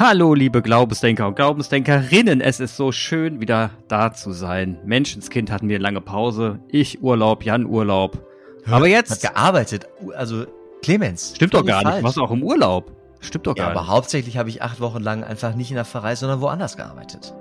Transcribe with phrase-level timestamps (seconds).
[0.00, 2.40] Hallo, liebe Glaubensdenker und Glaubensdenkerinnen.
[2.40, 4.78] Es ist so schön, wieder da zu sein.
[4.86, 6.58] Menschenskind hatten wir lange Pause.
[6.68, 8.26] Ich Urlaub, Jan Urlaub.
[8.64, 9.22] Aber jetzt.
[9.22, 9.88] Hat gearbeitet.
[10.16, 10.46] Also,
[10.80, 11.34] Clemens.
[11.36, 11.98] Stimmt doch gar nicht.
[11.98, 12.96] Du warst auch im Urlaub.
[13.20, 13.78] Stimmt doch gar ja, nicht.
[13.78, 17.34] aber hauptsächlich habe ich acht Wochen lang einfach nicht in der Pfarrei, sondern woanders gearbeitet.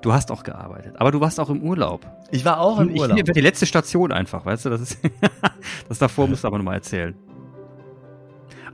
[0.00, 0.94] Du hast auch gearbeitet.
[1.00, 2.06] Aber du warst auch im Urlaub.
[2.30, 3.18] Ich war auch im ich, Urlaub.
[3.18, 4.70] Ich die letzte Station einfach, weißt du?
[4.70, 4.98] Das ist.
[5.88, 7.16] das davor musst du aber nochmal erzählen.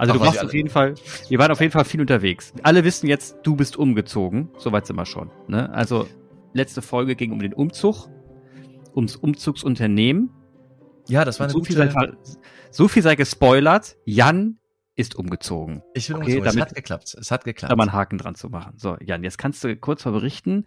[0.02, 0.96] Also Ach, du warst auf jeden Fall,
[1.28, 2.52] wir waren auf jeden Fall viel unterwegs.
[2.64, 4.48] Alle wissen jetzt, du bist umgezogen.
[4.58, 5.30] Soweit sind wir schon.
[5.46, 5.72] Ne?
[5.72, 6.08] Also
[6.54, 8.08] letzte Folge ging um den Umzug,
[8.96, 10.30] ums Umzugsunternehmen.
[11.06, 11.74] Ja, das war eine so gute...
[11.74, 12.12] Viel sei,
[12.72, 13.94] so viel sei gespoilert.
[14.04, 14.58] Jan
[14.96, 15.84] ist umgezogen.
[15.94, 16.44] Ich bin okay, umgezogen.
[16.46, 17.16] Damit, es hat geklappt.
[17.20, 17.70] Es hat geklappt.
[17.70, 18.72] Da mal einen Haken dran zu machen.
[18.78, 20.64] So, Jan, jetzt kannst du kurz mal berichten,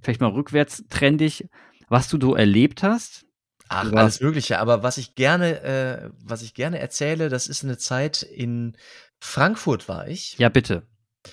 [0.00, 1.50] vielleicht mal rückwärts trendig,
[1.90, 3.26] was du so erlebt hast.
[3.72, 4.58] Ach, alles Mögliche.
[4.58, 8.76] Aber was ich gerne, äh, was ich gerne erzähle, das ist eine Zeit in
[9.20, 10.36] Frankfurt war ich.
[10.38, 10.82] Ja, bitte.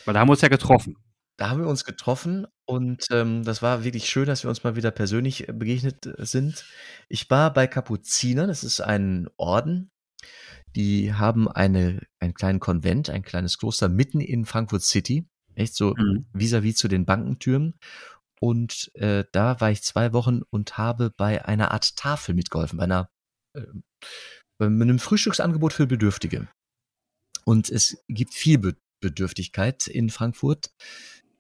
[0.06, 0.96] Weil da haben wir uns ja getroffen.
[1.38, 4.76] Da haben wir uns getroffen und ähm, das war wirklich schön, dass wir uns mal
[4.76, 6.66] wieder persönlich äh, begegnet äh, sind.
[7.10, 9.90] Ich war bei Kapuzinern, das ist ein Orden.
[10.76, 15.28] Die haben eine, einen kleinen Konvent, ein kleines Kloster mitten in Frankfurt City.
[15.56, 16.28] Echt so mhm.
[16.34, 17.80] vis-à-vis -vis zu den Bankentürmen.
[18.40, 22.84] Und äh, da war ich zwei Wochen und habe bei einer Art Tafel mitgeholfen, bei
[22.84, 23.10] einer
[23.54, 23.62] äh,
[24.60, 26.48] bei einem Frühstücksangebot für Bedürftige.
[27.46, 30.72] Und es gibt viel Be Bedürftigkeit in Frankfurt,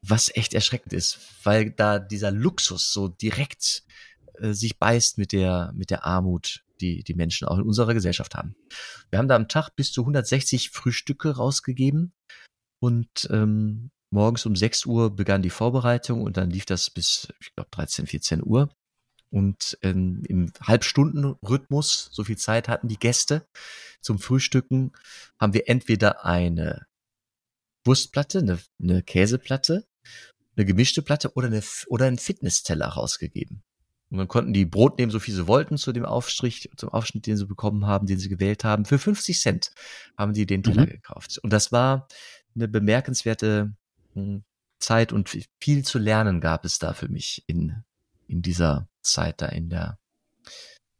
[0.03, 3.83] was echt erschreckend ist, weil da dieser Luxus so direkt
[4.35, 8.35] äh, sich beißt mit der mit der Armut, die die Menschen auch in unserer Gesellschaft
[8.35, 8.55] haben.
[9.09, 12.13] Wir haben da am Tag bis zu 160 Frühstücke rausgegeben
[12.79, 17.53] und ähm, Morgens um 6 Uhr begann die Vorbereitung und dann lief das bis, ich
[17.55, 18.69] glaube, 13, 14 Uhr.
[19.29, 23.45] Und ähm, im Halbstundenrhythmus, so viel Zeit hatten die Gäste
[23.99, 24.93] zum Frühstücken,
[25.37, 26.85] haben wir entweder eine
[27.83, 29.85] Wurstplatte, eine, eine Käseplatte,
[30.55, 33.63] eine gemischte Platte oder, eine, oder einen Fitnessteller rausgegeben.
[34.09, 37.25] Und dann konnten die Brot nehmen, so viel sie wollten zu dem Aufstrich, zum Aufschnitt,
[37.25, 38.85] den sie bekommen haben, den sie gewählt haben.
[38.85, 39.71] Für 50 Cent
[40.17, 40.91] haben die den Teller mhm.
[40.91, 41.37] gekauft.
[41.39, 42.07] Und das war
[42.55, 43.73] eine bemerkenswerte
[44.79, 47.83] Zeit und viel zu lernen gab es da für mich in,
[48.27, 49.97] in dieser Zeit da in der,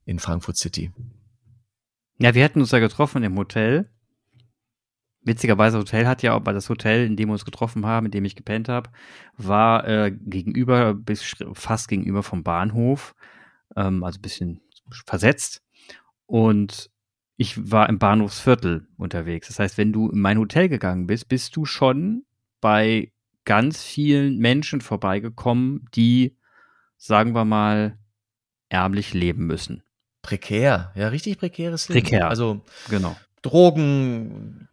[0.05, 0.91] in Frankfurt City.
[2.19, 3.91] Ja, wir hatten uns ja getroffen im Hotel.
[5.21, 8.25] Witzigerweise, Hotel hat ja, aber das Hotel, in dem wir uns getroffen haben, in dem
[8.25, 8.89] ich gepennt habe,
[9.35, 13.13] war äh, gegenüber, bis fast gegenüber vom Bahnhof,
[13.75, 14.61] ähm, also ein bisschen
[15.05, 15.61] versetzt.
[16.25, 16.89] Und
[17.35, 19.47] ich war im Bahnhofsviertel unterwegs.
[19.47, 22.25] Das heißt, wenn du in mein Hotel gegangen bist, bist du schon
[22.61, 23.11] bei
[23.45, 26.37] ganz vielen Menschen vorbeigekommen, die,
[26.97, 27.97] sagen wir mal,
[28.69, 29.83] ärmlich leben müssen.
[30.21, 32.01] Prekär, ja, richtig prekäres Leben.
[32.01, 32.29] Prekär.
[32.29, 33.15] Also genau.
[33.41, 34.67] Drogen,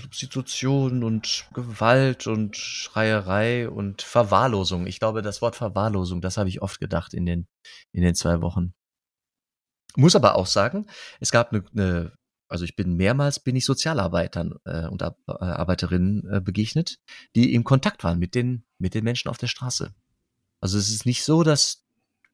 [0.00, 4.86] Substitution und Gewalt und Schreierei und Verwahrlosung.
[4.86, 7.48] Ich glaube, das Wort Verwahrlosung, das habe ich oft gedacht in den,
[7.92, 8.74] in den zwei Wochen.
[9.96, 10.86] Muss aber auch sagen,
[11.20, 12.12] es gab eine, eine
[12.52, 16.98] also ich bin mehrmals bin ich Sozialarbeitern äh, und Ar äh, Arbeiterinnen äh, begegnet,
[17.34, 19.94] die im Kontakt waren mit den mit den Menschen auf der Straße.
[20.60, 21.84] Also es ist nicht so, dass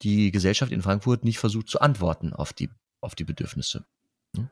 [0.02, 2.68] die Gesellschaft in Frankfurt nicht versucht zu antworten auf die
[3.00, 3.86] auf die Bedürfnisse.
[4.36, 4.50] Hm?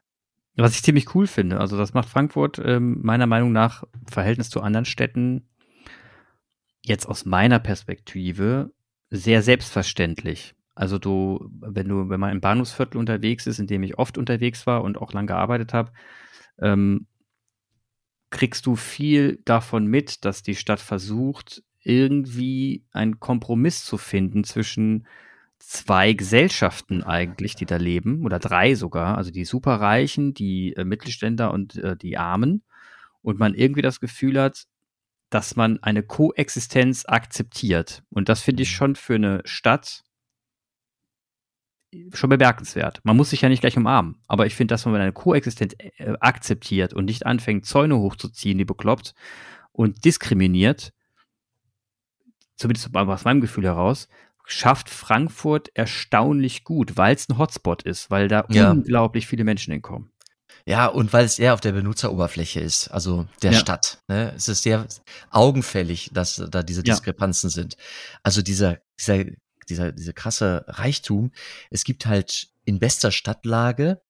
[0.55, 4.51] Was ich ziemlich cool finde, also das macht Frankfurt ähm, meiner Meinung nach im Verhältnis
[4.51, 5.49] zu anderen Städten
[6.85, 8.73] jetzt aus meiner Perspektive
[9.11, 10.56] sehr selbstverständlich.
[10.77, 14.67] Also du, wenn du, wenn man im Bahnhofsviertel unterwegs ist, in dem ich oft unterwegs
[14.67, 15.91] war und auch lang gearbeitet habe,
[16.61, 17.07] ähm,
[18.31, 25.07] kriegst du viel davon mit, dass die Stadt versucht, irgendwie einen Kompromiss zu finden zwischen
[25.59, 31.53] zwei Gesellschaften eigentlich, die da leben, oder drei sogar, also die Superreichen, die äh, Mittelständler
[31.53, 32.63] und äh, die Armen,
[33.23, 34.67] und man irgendwie das Gefühl hat,
[35.31, 38.05] dass man eine Koexistenz akzeptiert.
[38.11, 38.75] Und das finde ich mhm.
[38.75, 40.05] schon für eine Stadt
[42.13, 43.01] schon bemerkenswert.
[43.05, 46.15] Man muss sich ja nicht gleich umarmen, aber ich finde, dass man eine Koexistenz äh,
[46.21, 49.15] akzeptiert und nicht anfängt, Zäune hochzuziehen, die bekloppt
[49.73, 50.93] und diskriminiert,
[52.57, 54.09] zumindest aus meinem Gefühl heraus,
[54.47, 58.71] schafft Frankfurt erstaunlich gut, weil es ein Hotspot ist, weil da ja.
[58.71, 60.11] unglaublich viele Menschen hinkommen.
[60.65, 63.59] Ja, und weil es eher auf der Benutzeroberfläche ist, also der ja.
[63.59, 64.03] Stadt.
[64.09, 64.33] Ne?
[64.35, 64.87] Es ist sehr
[65.31, 67.55] augenfällig, dass da diese Diskrepanzen ja.
[67.55, 67.77] sind.
[68.25, 69.25] Also dieser, dieser
[69.69, 71.33] dieser, dieser krasse Reichtum.
[71.71, 74.01] Es gibt halt in bester Stadtlage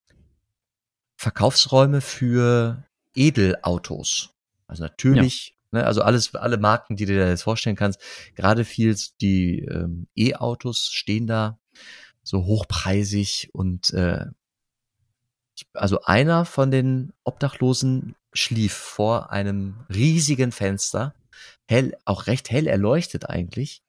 [1.16, 4.34] Verkaufsräume für Edelautos.
[4.66, 5.80] Also natürlich, ja.
[5.80, 8.00] ne, also alles, alle Marken, die du dir jetzt vorstellen kannst,
[8.34, 11.58] gerade viel die ähm, E-Autos stehen da
[12.22, 14.26] so hochpreisig und äh,
[15.72, 21.14] also einer von den Obdachlosen schlief vor einem riesigen Fenster
[21.66, 23.82] hell, auch recht hell erleuchtet eigentlich.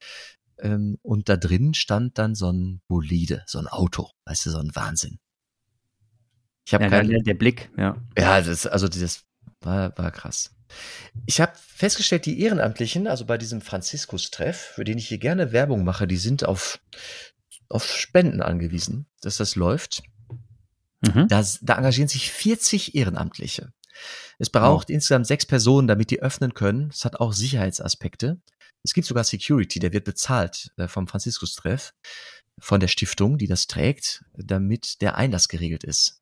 [0.59, 4.59] Ähm, und da drin stand dann so ein Bolide, so ein Auto, weißt du, so
[4.59, 5.19] ein Wahnsinn.
[6.65, 7.97] Ich habe ja, keinen, der, der Blick, ja.
[8.17, 9.23] Ja, das, also das
[9.61, 10.51] war, war krass.
[11.25, 15.83] Ich habe festgestellt, die Ehrenamtlichen, also bei diesem Franziskus-Treff, für den ich hier gerne Werbung
[15.83, 16.79] mache, die sind auf,
[17.69, 20.03] auf Spenden angewiesen, dass das läuft.
[21.01, 21.27] Mhm.
[21.29, 23.71] Da, da engagieren sich 40 Ehrenamtliche.
[24.39, 24.93] Es braucht oh.
[24.93, 26.89] insgesamt sechs Personen, damit die öffnen können.
[26.89, 28.41] Es hat auch Sicherheitsaspekte.
[28.87, 31.93] Es gibt sogar Security, der wird bezahlt äh, vom Franziskus-Treff,
[32.57, 36.21] von der Stiftung, die das trägt, damit der Einlass geregelt ist.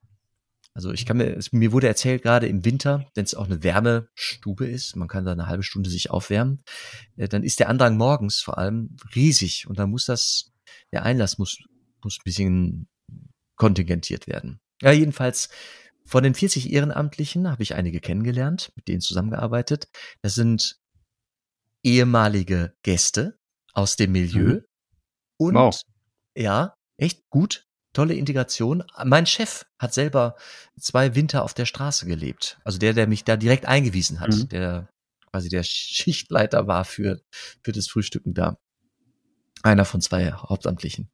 [0.74, 4.66] Also ich kann mir, mir wurde erzählt, gerade im Winter, wenn es auch eine Wärmestube
[4.66, 6.64] ist, man kann da eine halbe Stunde sich aufwärmen,
[7.18, 10.52] äh, dann ist der Andrang morgens vor allem riesig und dann muss das,
[10.92, 11.60] der Einlass muss,
[12.04, 12.88] muss ein bisschen
[13.58, 14.60] kontingentiert werden.
[14.82, 15.50] Ja, jedenfalls
[16.04, 19.88] von den 40 Ehrenamtlichen habe ich einige kennengelernt, mit denen zusammengearbeitet.
[20.24, 20.80] Das sind
[21.86, 23.38] ehemalige Gäste
[23.74, 24.56] aus dem Milieu.
[24.56, 24.66] Mhm.
[25.38, 25.82] Und wow.
[26.36, 28.84] ja, echt gut, tolle Integration.
[29.04, 30.36] Mein Chef hat selber
[30.80, 32.60] zwei Winter auf der Straße gelebt.
[32.64, 34.50] Also der, der mich da direkt eingewiesen hat, mhm.
[34.50, 34.90] der
[35.32, 37.22] quasi der Schichtleiter war für,
[37.64, 38.58] für das Frühstücken da.
[39.62, 41.10] Einer von zwei Hauptamtlichen.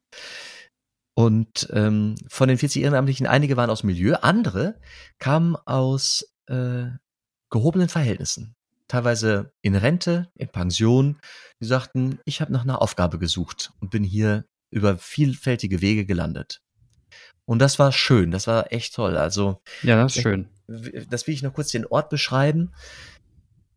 [1.14, 4.80] Und ähm, von den 40 Ehrenamtlichen, einige waren aus Milieu, andere
[5.18, 6.86] kamen aus äh,
[7.50, 8.54] gehobenen Verhältnissen.
[8.92, 11.18] Teilweise in Rente, in Pension.
[11.62, 16.60] Die sagten, ich habe nach einer Aufgabe gesucht und bin hier über vielfältige Wege gelandet.
[17.46, 19.16] Und das war schön, das war echt toll.
[19.16, 20.50] Also ja, das ist schön.
[21.08, 22.74] Das will ich noch kurz den Ort beschreiben.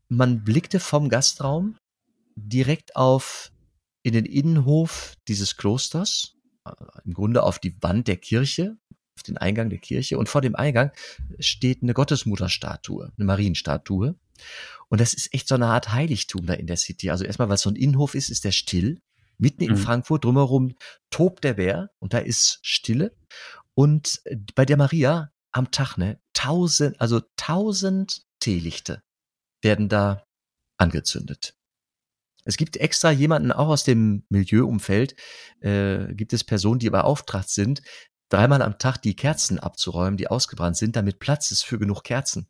[0.10, 1.78] Man blickte vom Gastraum
[2.36, 3.54] direkt auf
[4.04, 6.36] in den Innenhof dieses Klosters
[7.06, 8.76] im Grunde auf die Wand der Kirche,
[9.18, 10.92] auf den Eingang der Kirche und vor dem Eingang
[11.40, 14.16] steht eine Gottesmutterstatue, eine Marienstatue.
[14.90, 17.10] Und das ist echt so eine Art Heiligtum da in der City.
[17.10, 19.02] Also erstmal, weil es so ein Innenhof ist, ist der still.
[19.38, 19.78] Mitten in mhm.
[19.78, 20.76] Frankfurt drumherum
[21.10, 23.16] tobt der Bär und da ist Stille.
[23.74, 24.22] Und
[24.56, 29.04] bei der Maria am Tag, ne, tausend, also tausend Teelichte
[29.62, 30.26] werden da
[30.78, 31.56] angezündet.
[32.46, 35.16] Es gibt extra jemanden auch aus dem Milieuumfeld,
[35.62, 37.82] äh, gibt es Personen, die beauftragt sind,
[38.30, 42.48] dreimal am Tag die Kerzen abzuräumen, die ausgebrannt sind, damit Platz ist für genug Kerzen.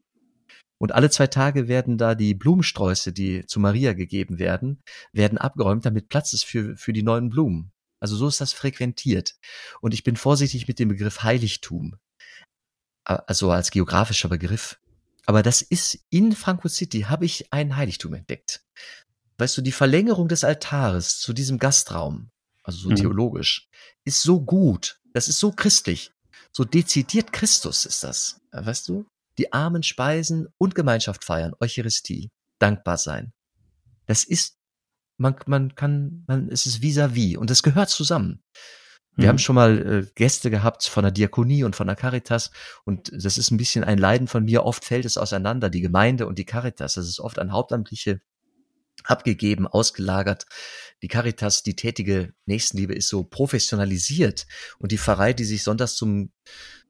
[0.77, 4.83] Und alle zwei Tage werden da die Blumensträuße, die zu Maria gegeben werden,
[5.13, 7.71] werden abgeräumt, damit Platz ist für, für die neuen Blumen.
[7.99, 9.35] Also so ist das frequentiert.
[9.81, 11.95] Und ich bin vorsichtig mit dem Begriff Heiligtum.
[13.03, 14.79] Also als geografischer Begriff.
[15.25, 18.65] Aber das ist in Frankfurt City habe ich ein Heiligtum entdeckt
[19.37, 22.31] weißt du, die Verlängerung des Altares zu diesem Gastraum,
[22.63, 22.95] also so mhm.
[22.95, 23.69] theologisch,
[24.03, 24.99] ist so gut.
[25.13, 26.11] Das ist so christlich.
[26.51, 28.41] So dezidiert Christus ist das.
[28.51, 29.05] Weißt du?
[29.37, 33.33] Die Armen speisen und Gemeinschaft feiern, Eucharistie, dankbar sein.
[34.05, 34.57] Das ist,
[35.17, 38.43] man, man kann, man, es ist vis-à-vis -vis und das gehört zusammen.
[39.15, 39.29] Wir mhm.
[39.29, 42.51] haben schon mal äh, Gäste gehabt von der Diakonie und von der Caritas
[42.83, 44.63] und das ist ein bisschen ein Leiden von mir.
[44.63, 46.95] Oft fällt es auseinander, die Gemeinde und die Caritas.
[46.95, 48.21] Das ist oft an hauptamtliche
[49.03, 50.45] abgegeben, ausgelagert.
[51.01, 54.47] Die Caritas, die tätige Nächstenliebe ist so professionalisiert
[54.79, 56.31] und die Pfarrei, die sich sonntags zum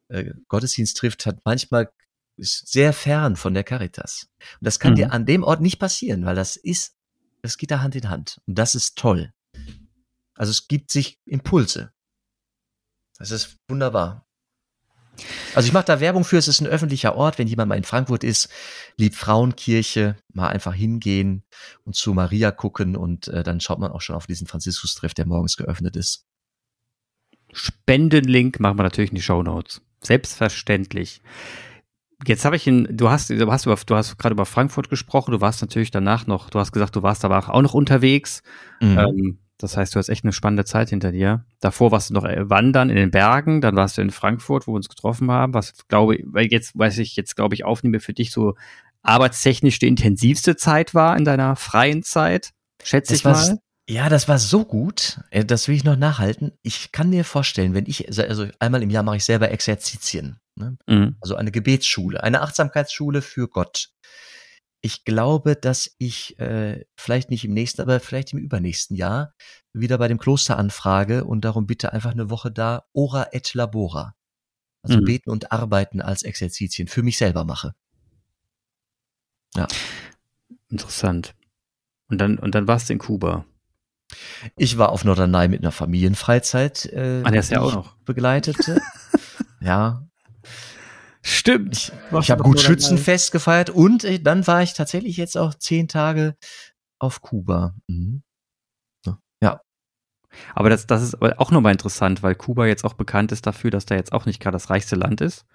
[0.08, 1.92] äh, Gottesdienst trifft, hat manchmal
[2.38, 4.28] ist sehr fern von der Caritas.
[4.60, 4.96] Und das kann mhm.
[4.96, 6.96] dir an dem Ort nicht passieren, weil das ist,
[7.42, 8.42] das geht da Hand in Hand.
[8.46, 9.32] Und das ist toll.
[10.36, 11.92] Also es gibt sich Impulse.
[13.18, 14.26] Das ist wunderbar.
[15.54, 17.86] Also ich mache da Werbung für, es ist ein öffentlicher Ort, wenn jemand mal in
[17.86, 18.50] Frankfurt ist,
[18.98, 21.44] lieb Frauenkirche, mal einfach hingehen
[21.86, 25.26] und zu Maria gucken und äh, dann schaut man auch schon auf diesen Franziskus-Treff, der
[25.26, 26.26] morgens geöffnet ist.
[27.54, 29.82] Spendenlink machen wir natürlich in die Show Notes.
[30.04, 31.22] Selbstverständlich.
[32.26, 35.32] Jetzt habe ich ihn, du hast, du hast, über, du hast gerade über Frankfurt gesprochen,
[35.32, 38.42] du warst natürlich danach noch, du hast gesagt, du warst aber auch noch unterwegs.
[38.80, 38.98] Mhm.
[38.98, 41.46] Ähm, das heißt, du hast echt eine spannende Zeit hinter dir.
[41.62, 44.74] Davor warst du noch äh, wandern in den Bergen, dann warst du in Frankfurt, wo
[44.74, 48.00] wir uns getroffen haben, was glaube ich, weil jetzt weiß ich jetzt glaube ich aufnehme
[48.00, 48.56] für dich so
[49.02, 52.52] arbeitstechnisch die intensivste Zeit war in deiner freien Zeit,
[52.84, 53.60] schätze das ich mal.
[53.88, 55.20] Ja, das war so gut.
[55.30, 56.52] Äh, das will ich noch nachhalten.
[56.64, 60.38] Ich kann mir vorstellen, wenn ich, also einmal im Jahr mache ich selber Exerzitien.
[60.56, 60.78] Ne?
[60.88, 61.18] Mhm.
[61.22, 63.90] Also eine Gebetsschule, eine Achtsamkeitsschule für Gott
[64.86, 69.34] ich glaube, dass ich äh, vielleicht nicht im nächsten, aber vielleicht im übernächsten Jahr
[69.74, 74.14] wieder bei dem Kloster anfrage und darum bitte einfach eine Woche da ora et labora.
[74.84, 75.06] Also mhm.
[75.06, 77.74] beten und arbeiten als Exerzitien für mich selber mache.
[79.56, 79.68] Ja.
[80.70, 81.34] Interessant.
[82.08, 83.46] Und dann, und dann warst du in Kuba.
[84.56, 87.96] Ich war auf Norderney mit einer Familienfreizeit, äh, ah, ist ja auch noch.
[88.06, 88.80] begleitete.
[89.62, 90.05] ja,
[91.22, 91.92] Stimmt.
[92.12, 95.88] Ich, ich habe gut Schützenfest gefeiert und äh, dann war ich tatsächlich jetzt auch zehn
[95.88, 96.36] Tage
[97.00, 97.76] auf Kuba.
[97.88, 98.24] Mhm.
[100.54, 103.86] Aber das, das ist auch nochmal interessant, weil Kuba jetzt auch bekannt ist dafür, dass
[103.86, 105.46] da jetzt auch nicht gerade das reichste Land ist.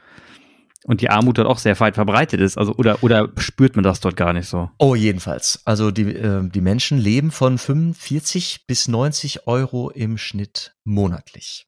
[0.85, 2.57] Und die Armut dort auch sehr weit verbreitet ist.
[2.57, 4.71] Also, oder, oder spürt man das dort gar nicht so?
[4.79, 5.61] Oh, jedenfalls.
[5.67, 11.67] Also die, äh, die Menschen leben von 45 bis 90 Euro im Schnitt monatlich.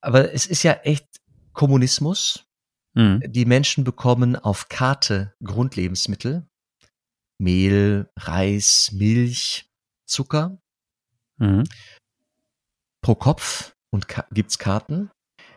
[0.00, 1.06] Aber es ist ja echt
[1.58, 2.46] Kommunismus.
[2.94, 3.20] Mhm.
[3.26, 6.48] Die Menschen bekommen auf Karte Grundlebensmittel.
[7.38, 9.68] Mehl, Reis, Milch,
[10.06, 10.62] Zucker.
[11.38, 11.64] Mhm.
[13.02, 15.10] Pro Kopf und ka gibt's Karten.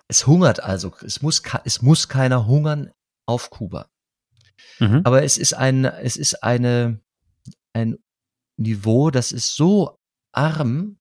[0.07, 2.91] Es hungert also, es muss, es muss keiner hungern
[3.27, 3.87] auf Kuba.
[4.79, 5.01] Mhm.
[5.03, 6.99] Aber es ist ein, es ist eine,
[7.73, 7.97] ein
[8.57, 9.97] Niveau, das ist so
[10.33, 10.97] arm,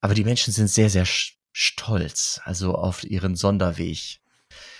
[0.00, 1.06] aber die Menschen sind sehr, sehr
[1.52, 4.20] stolz, also auf ihren Sonderweg.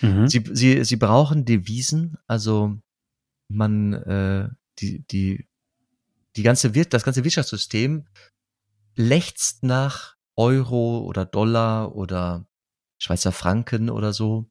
[0.01, 0.29] Mhm.
[0.29, 2.77] Sie, sie, sie brauchen Devisen, also
[3.49, 5.49] man, äh, die, die,
[6.37, 8.07] die ganze, das ganze Wirtschaftssystem
[8.97, 12.47] lechzt nach Euro oder Dollar oder
[12.99, 14.51] Schweizer Franken oder so.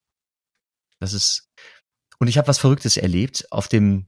[1.00, 1.50] Das ist
[2.20, 4.08] und ich habe was Verrücktes erlebt auf dem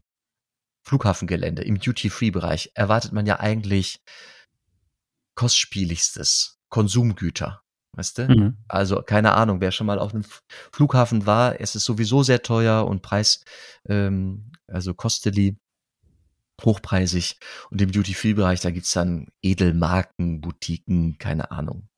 [0.83, 2.71] Flughafengelände im Duty-Free-Bereich.
[2.73, 4.01] Erwartet man ja eigentlich
[5.35, 7.61] kostspieligstes Konsumgüter,
[7.95, 8.27] weißt du?
[8.27, 8.57] Mhm.
[8.67, 10.25] Also keine Ahnung, wer schon mal auf einem
[10.71, 13.43] Flughafen war, es ist sowieso sehr teuer und Preis,
[13.87, 15.57] ähm, also costly
[16.63, 17.37] hochpreisig.
[17.69, 21.89] Und im Duty-Free-Bereich, da gibt's dann Edelmarken, Boutiquen, keine Ahnung.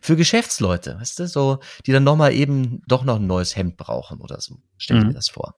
[0.00, 4.20] Für Geschäftsleute, weißt du, so, die dann nochmal eben doch noch ein neues Hemd brauchen
[4.20, 4.60] oder so.
[4.76, 5.08] Stell mhm.
[5.08, 5.54] mir das vor.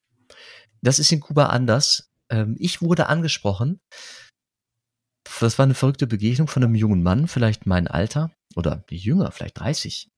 [0.83, 2.11] Das ist in Kuba anders.
[2.31, 3.81] Ähm, ich wurde angesprochen.
[5.41, 9.59] Das war eine verrückte Begegnung von einem jungen Mann, vielleicht mein Alter oder jünger, vielleicht
[9.59, 10.11] 30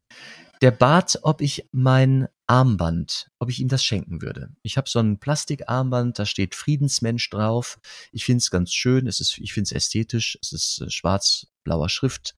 [0.63, 4.51] der bat, ob ich mein Armband, ob ich ihm das schenken würde.
[4.63, 7.81] Ich habe so ein Plastikarmband, da steht Friedensmensch drauf.
[8.13, 11.89] Ich finde es ganz schön, es ist, ich finde es ästhetisch, es ist äh, schwarz-blauer
[11.89, 12.37] Schrift.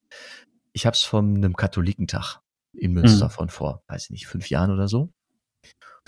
[0.73, 2.41] Ich habe es von einem Katholikentag
[2.73, 3.31] in Münster mhm.
[3.31, 5.13] von vor, weiß ich nicht, fünf Jahren oder so.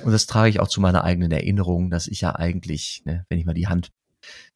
[0.03, 3.39] Und das trage ich auch zu meiner eigenen Erinnerung, dass ich ja eigentlich, ne, wenn
[3.39, 3.93] ich mal die Hand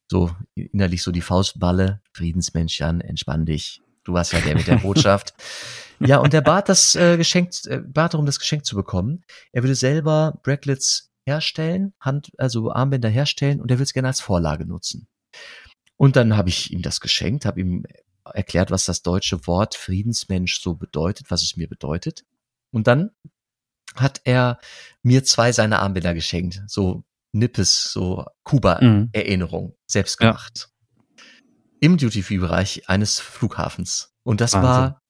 [0.09, 4.67] so innerlich so die Faust balle, Friedensmensch Jan, entspann dich, Du warst ja der mit
[4.67, 5.33] der Botschaft.
[5.99, 9.23] ja, und er bat das äh, Geschenk, äh, bat darum, das Geschenk zu bekommen.
[9.51, 14.21] Er würde selber Bracklets herstellen, Hand, also Armbänder herstellen und er würde es gerne als
[14.21, 15.07] Vorlage nutzen.
[15.97, 17.85] Und dann habe ich ihm das geschenkt, habe ihm
[18.25, 22.25] erklärt, was das deutsche Wort Friedensmensch so bedeutet, was es mir bedeutet.
[22.71, 23.11] Und dann
[23.95, 24.59] hat er
[25.03, 27.03] mir zwei seiner Armbänder geschenkt, so
[27.33, 29.75] Nippes, so Kuba-Erinnerung, mhm.
[29.85, 30.70] selbst gemacht
[31.81, 34.13] im Duty-Free-Bereich eines Flughafens.
[34.23, 34.69] Und das Wahnsinn.
[34.69, 35.01] war,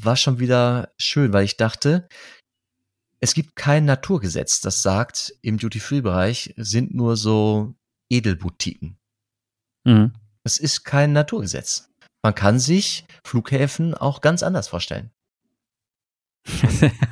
[0.00, 2.08] war schon wieder schön, weil ich dachte,
[3.20, 7.74] es gibt kein Naturgesetz, das sagt, im Duty-Free-Bereich sind nur so
[8.10, 8.98] Edelboutiquen.
[9.84, 10.12] Mhm.
[10.44, 11.90] Es ist kein Naturgesetz.
[12.22, 15.10] Man kann sich Flughäfen auch ganz anders vorstellen.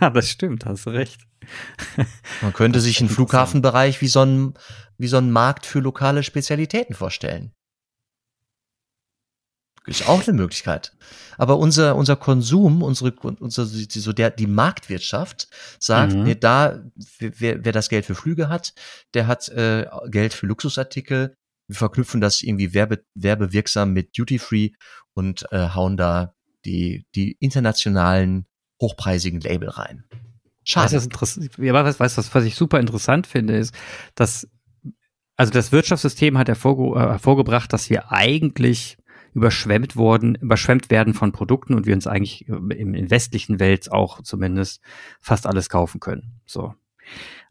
[0.01, 1.27] ja, das stimmt, hast recht.
[2.41, 4.55] Man könnte sich einen Flughafenbereich wie so ein,
[4.97, 7.53] wie so ein Markt für lokale Spezialitäten vorstellen.
[9.87, 10.93] Ist auch eine Möglichkeit.
[11.39, 16.25] Aber unser, unser Konsum, unsere, unser, so der, die Marktwirtschaft sagt, mhm.
[16.25, 16.83] nee, da,
[17.19, 18.75] wer, wer das Geld für Flüge hat,
[19.15, 21.37] der hat äh, Geld für Luxusartikel.
[21.69, 24.71] Wir verknüpfen das irgendwie werbe, werbewirksam mit Duty Free
[25.15, 28.47] und äh, hauen da die, die internationalen
[28.81, 30.05] hochpreisigen Label rein.
[30.65, 31.01] Schade.
[31.21, 33.75] Was, ja, was, was, was, was ich super interessant finde, ist,
[34.17, 34.49] dass
[35.37, 38.97] also das Wirtschaftssystem hat hervorge äh, hervorgebracht, dass wir eigentlich
[39.37, 44.23] überschwemmt worden, überschwemmt werden von Produkten und wir uns eigentlich im, in westlichen Welt auch
[44.23, 44.81] zumindest
[45.21, 46.41] fast alles kaufen können.
[46.47, 46.75] So.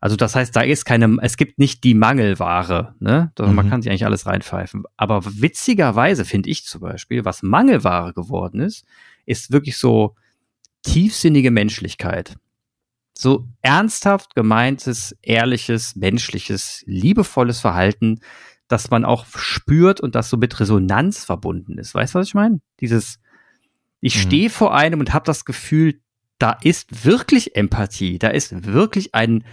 [0.02, 3.32] Also das heißt, da ist keine, es gibt nicht die Mangelware, ne?
[3.40, 3.54] Mhm.
[3.54, 4.86] Man kann sich eigentlich alles reinpfeifen.
[4.98, 8.84] Aber witzigerweise finde ich zum Beispiel, was Mangelware geworden ist,
[9.28, 10.16] ist wirklich so
[10.82, 12.36] tiefsinnige Menschlichkeit.
[13.16, 18.22] So ernsthaft gemeintes, ehrliches, menschliches, liebevolles Verhalten,
[18.68, 21.94] dass man auch spürt und das so mit Resonanz verbunden ist.
[21.94, 22.62] Weißt du, was ich meine?
[22.80, 23.20] Dieses,
[24.02, 24.20] ich mhm.
[24.22, 26.00] stehe vor einem und habe das Gefühl,
[26.40, 29.46] da ist wirklich Empathie, da ist wirklich ein,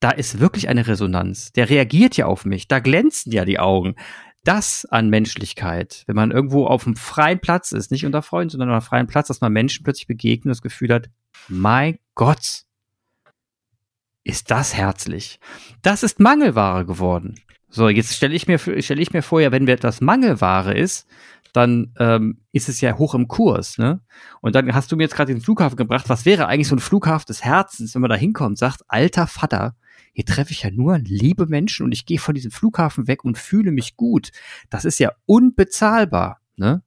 [0.00, 1.52] da ist wirklich eine Resonanz.
[1.52, 3.94] Der reagiert ja auf mich, da glänzen ja die Augen.
[4.42, 8.70] Das an Menschlichkeit, wenn man irgendwo auf einem freien Platz ist, nicht unter Freunden, sondern
[8.70, 11.08] auf einem freien Platz, dass man Menschen plötzlich begegnet und das Gefühl hat,
[11.48, 12.64] mein Gott,
[14.22, 15.38] ist das herzlich.
[15.82, 17.36] Das ist Mangelware geworden.
[17.74, 21.08] So, jetzt stelle ich mir stelle ich mir vor, ja, wenn etwas Mangelware ist,
[21.52, 24.00] dann ähm, ist es ja hoch im Kurs, ne?
[24.40, 26.08] Und dann hast du mir jetzt gerade den Flughafen gebracht.
[26.08, 29.74] Was wäre eigentlich so ein Flughafen des Herzens, wenn man da hinkommt, sagt, alter Vater,
[30.12, 33.38] hier treffe ich ja nur liebe Menschen und ich gehe von diesem Flughafen weg und
[33.38, 34.30] fühle mich gut.
[34.70, 36.84] Das ist ja unbezahlbar, ne?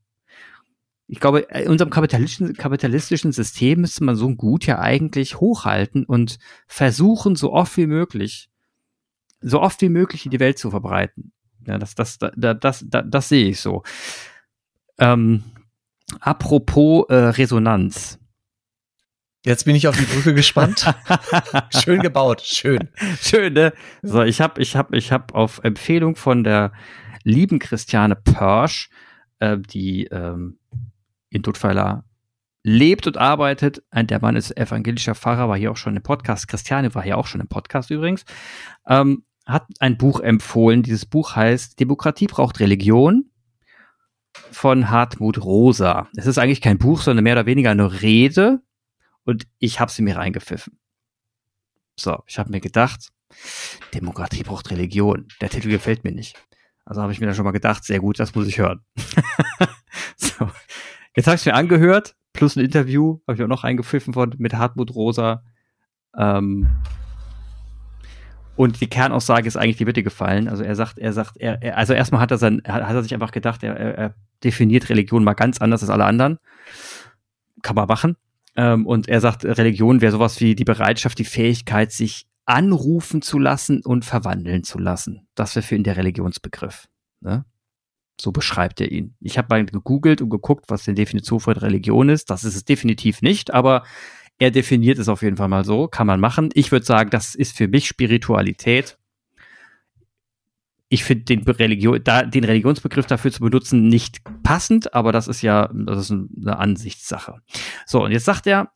[1.10, 6.06] Ich glaube, in unserem kapitalistischen, kapitalistischen System müsste man so ein Gut ja eigentlich hochhalten
[6.06, 8.50] und versuchen, so oft wie möglich,
[9.42, 11.32] so oft wie möglich in die Welt zu verbreiten.
[11.66, 13.84] Ja, das, das, das, das, das, das sehe ich so.
[15.00, 15.44] Ähm,
[16.20, 18.20] apropos äh, Resonanz.
[19.46, 20.94] Jetzt bin ich auf die Brücke gespannt.
[21.82, 22.90] schön gebaut, schön.
[23.22, 23.74] Schön, ne?
[24.02, 26.72] So, ich habe ich hab, ich hab auf Empfehlung von der
[27.24, 28.90] lieben Christiane Pörsch,
[29.40, 30.60] äh, die ähm,
[31.30, 32.04] in Duttweiler
[32.64, 33.84] lebt und arbeitet.
[33.94, 36.48] Der Mann ist evangelischer Pfarrer, war hier auch schon im Podcast.
[36.48, 38.26] Christiane war hier auch schon im Podcast übrigens.
[38.88, 40.84] Ähm, hat ein Buch empfohlen.
[40.84, 43.32] Dieses Buch heißt Demokratie braucht Religion
[44.52, 46.10] von Hartmut Rosa.
[46.16, 48.62] Es ist eigentlich kein Buch, sondern mehr oder weniger eine Rede
[49.24, 50.78] und ich habe sie mir reingepfiffen.
[51.96, 53.10] So, ich habe mir gedacht,
[53.94, 55.28] Demokratie braucht Religion.
[55.42, 56.38] Der Titel gefällt mir nicht.
[56.86, 58.82] Also habe ich mir dann schon mal gedacht, sehr gut, das muss ich hören.
[60.16, 60.50] so,
[61.16, 64.54] jetzt habe ich mir angehört, plus ein Interview, habe ich auch noch eingepfiffen von mit
[64.54, 65.44] Hartmut Rosa.
[66.18, 66.70] Ähm,
[68.58, 70.48] und die Kernaussage ist eigentlich, die dir gefallen.
[70.48, 73.14] Also er sagt, er sagt, er, er also erstmal hat er sein, hat er sich
[73.14, 76.40] einfach gedacht, er, er definiert Religion mal ganz anders als alle anderen.
[77.62, 78.18] Kann man machen.
[78.56, 83.38] Ähm, und er sagt, Religion wäre sowas wie die Bereitschaft, die Fähigkeit, sich anrufen zu
[83.38, 85.28] lassen und verwandeln zu lassen.
[85.36, 86.88] Das wäre für ihn der Religionsbegriff.
[87.22, 87.46] Ne?
[88.20, 89.16] So beschreibt er ihn.
[89.20, 92.32] Ich habe mal gegoogelt und geguckt, was die Definition von Religion ist.
[92.32, 93.84] Das ist es definitiv nicht, aber
[94.40, 96.50] er definiert es auf jeden Fall mal so, kann man machen.
[96.54, 98.98] Ich würde sagen, das ist für mich Spiritualität.
[100.90, 105.70] Ich finde den, Religion, den Religionsbegriff dafür zu benutzen nicht passend, aber das ist ja
[105.74, 107.42] das ist eine Ansichtssache.
[107.86, 108.72] So, und jetzt sagt er,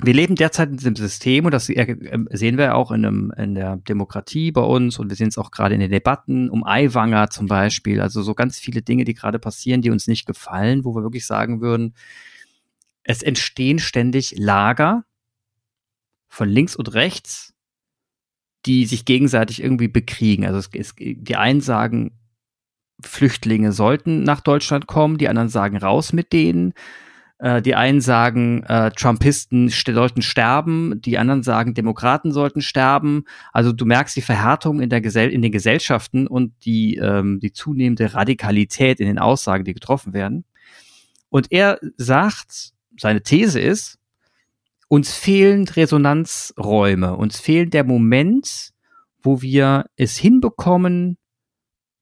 [0.00, 3.54] wir leben derzeit in diesem System und das ähm, sehen wir auch in, einem, in
[3.54, 7.30] der Demokratie bei uns und wir sehen es auch gerade in den Debatten um Aiwanger
[7.30, 8.00] zum Beispiel.
[8.00, 11.26] Also so ganz viele Dinge, die gerade passieren, die uns nicht gefallen, wo wir wirklich
[11.26, 11.94] sagen würden,
[13.10, 15.04] es entstehen ständig Lager
[16.28, 17.54] von links und rechts,
[18.66, 20.46] die sich gegenseitig irgendwie bekriegen.
[20.46, 22.16] Also es, es, die einen sagen,
[23.02, 26.72] Flüchtlinge sollten nach Deutschland kommen, die anderen sagen raus mit denen.
[27.38, 33.24] Äh, die einen sagen, äh, Trumpisten sollten sterben, die anderen sagen, Demokraten sollten sterben.
[33.52, 37.52] Also du merkst die Verhärtung in, der Gesell in den Gesellschaften und die, ähm, die
[37.52, 40.44] zunehmende Radikalität in den Aussagen, die getroffen werden.
[41.30, 43.98] Und er sagt, seine These ist,
[44.88, 48.70] uns fehlen Resonanzräume, uns fehlt der Moment,
[49.22, 51.16] wo wir es hinbekommen,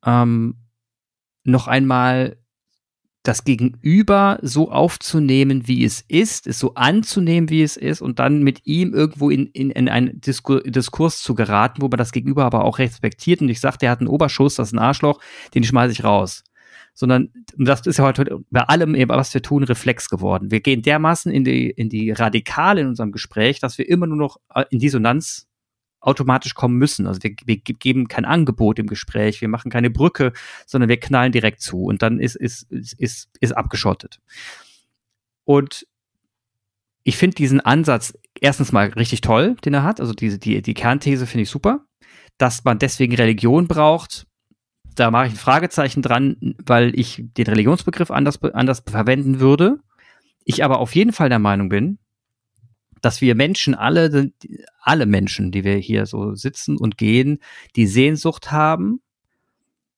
[0.04, 0.56] ähm,
[1.44, 2.38] noch einmal
[3.22, 8.42] das Gegenüber so aufzunehmen, wie es ist, es so anzunehmen, wie es ist und dann
[8.42, 12.44] mit ihm irgendwo in, in, in einen Diskur Diskurs zu geraten, wo man das Gegenüber
[12.44, 13.42] aber auch respektiert.
[13.42, 15.20] Und ich sage, der hat einen Oberschuss, das ist ein Arschloch,
[15.54, 16.42] den schmeiße ich raus
[16.98, 20.50] sondern das ist ja heute bei allem, was wir tun, Reflex geworden.
[20.50, 24.16] Wir gehen dermaßen in die, in die Radikale in unserem Gespräch, dass wir immer nur
[24.16, 25.46] noch äh, in Dissonanz
[26.00, 27.06] automatisch kommen müssen.
[27.06, 30.32] Also wir, wir geben kein Angebot im Gespräch, wir machen keine Brücke,
[30.66, 34.18] sondern wir knallen direkt zu und dann ist, ist, ist, ist, ist abgeschottet.
[35.44, 35.86] Und
[37.04, 40.00] ich finde diesen Ansatz erstens mal richtig toll, den er hat.
[40.00, 41.84] Also diese, die, die Kernthese finde ich super.
[42.38, 44.27] Dass man deswegen Religion braucht,
[44.98, 49.78] da mache ich ein Fragezeichen dran, weil ich den Religionsbegriff anders, anders verwenden würde.
[50.44, 51.98] Ich aber auf jeden Fall der Meinung bin,
[53.00, 54.32] dass wir Menschen alle,
[54.80, 57.38] alle Menschen, die wir hier so sitzen und gehen,
[57.76, 59.00] die Sehnsucht haben,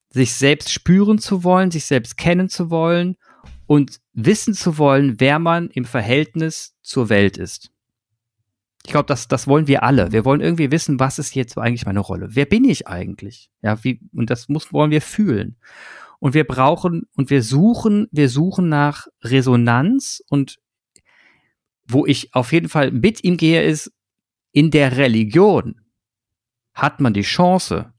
[0.09, 3.15] sich selbst spüren zu wollen, sich selbst kennen zu wollen
[3.65, 7.71] und wissen zu wollen, wer man im Verhältnis zur Welt ist.
[8.85, 10.11] Ich glaube, das, das wollen wir alle.
[10.11, 12.29] Wir wollen irgendwie wissen, was ist jetzt eigentlich meine Rolle?
[12.31, 13.51] Wer bin ich eigentlich?
[13.61, 15.57] Ja, wie, und das muss, wollen wir fühlen.
[16.19, 20.59] Und wir brauchen, und wir suchen, wir suchen nach Resonanz und
[21.87, 23.91] wo ich auf jeden Fall mit ihm gehe, ist,
[24.51, 25.81] in der Religion
[26.73, 27.93] hat man die Chance,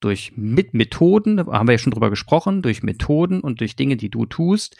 [0.00, 4.10] durch mit Methoden, haben wir ja schon drüber gesprochen, durch Methoden und durch Dinge, die
[4.10, 4.76] du tust,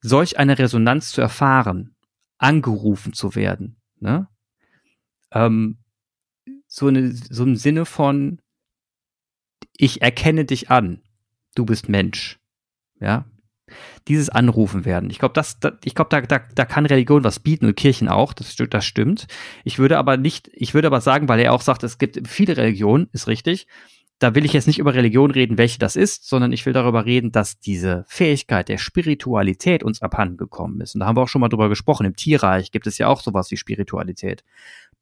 [0.00, 1.94] solch eine Resonanz zu erfahren,
[2.38, 3.76] angerufen zu werden.
[4.00, 4.28] Ne?
[5.36, 5.78] Ähm,
[6.66, 8.40] so, eine, so im Sinne von,
[9.76, 11.02] ich erkenne dich an,
[11.54, 12.38] du bist Mensch.
[13.00, 13.26] Ja.
[14.06, 15.10] Dieses Anrufen werden.
[15.10, 18.08] Ich glaube, das, das, ich glaube, da, da, da kann Religion was bieten und Kirchen
[18.08, 19.26] auch, das, das stimmt.
[19.64, 22.56] Ich würde aber nicht, ich würde aber sagen, weil er auch sagt, es gibt viele
[22.56, 23.66] Religionen, ist richtig,
[24.18, 27.04] da will ich jetzt nicht über Religion reden, welche das ist, sondern ich will darüber
[27.04, 30.94] reden, dass diese Fähigkeit der Spiritualität uns abhanden gekommen ist.
[30.94, 32.06] Und da haben wir auch schon mal drüber gesprochen.
[32.06, 34.42] Im Tierreich gibt es ja auch sowas wie Spiritualität.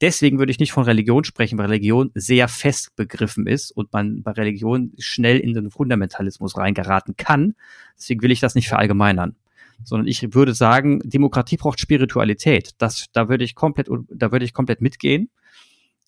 [0.01, 4.23] Deswegen würde ich nicht von Religion sprechen, weil Religion sehr fest begriffen ist und man
[4.23, 7.55] bei Religion schnell in den Fundamentalismus reingeraten kann.
[7.97, 9.35] Deswegen will ich das nicht verallgemeinern.
[9.83, 12.71] Sondern ich würde sagen, Demokratie braucht Spiritualität.
[12.77, 15.29] Das, da würde ich komplett, da würde ich komplett mitgehen.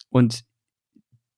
[0.09, 0.43] Und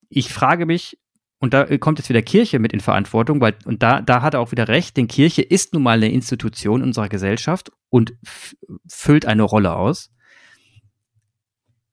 [0.09, 0.97] ich frage mich,
[1.39, 4.41] und da kommt jetzt wieder Kirche mit in Verantwortung, weil, und da, da hat er
[4.41, 8.13] auch wieder recht, denn Kirche ist nun mal eine Institution unserer Gesellschaft und
[8.87, 10.11] füllt eine Rolle aus.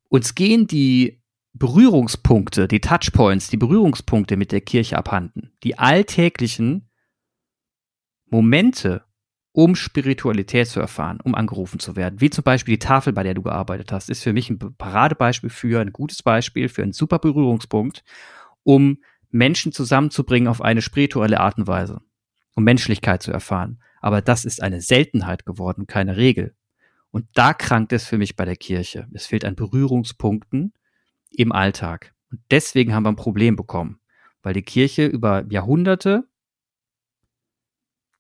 [0.09, 5.53] Uns gehen die Berührungspunkte, die Touchpoints, die Berührungspunkte mit der Kirche abhanden.
[5.63, 6.91] Die alltäglichen
[8.27, 9.05] Momente,
[9.53, 12.21] um Spiritualität zu erfahren, um angerufen zu werden.
[12.21, 15.49] Wie zum Beispiel die Tafel, bei der du gearbeitet hast, ist für mich ein Paradebeispiel
[15.49, 18.05] für, ein gutes Beispiel für einen super Berührungspunkt,
[18.65, 18.99] um
[19.31, 22.03] Menschen zusammenzubringen auf eine spirituelle Art und Weise,
[22.55, 23.81] um Menschlichkeit zu erfahren.
[24.01, 26.55] Aber das ist eine Seltenheit geworden, keine Regel.
[27.17, 29.09] Und da krankt es für mich bei der Kirche.
[29.15, 30.75] Es fehlt an Berührungspunkten
[31.31, 32.13] im Alltag.
[32.31, 34.01] Und deswegen haben wir ein Problem bekommen,
[34.43, 36.29] weil die Kirche über Jahrhunderte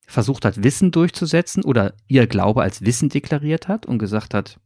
[0.06, 4.61] versucht hat, Wissen durchzusetzen oder ihr Glaube als Wissen deklariert hat und gesagt hat,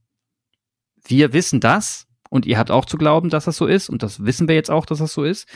[1.05, 4.25] wir wissen das und ihr habt auch zu glauben, dass das so ist und das
[4.25, 5.49] wissen wir jetzt auch, dass das so ist.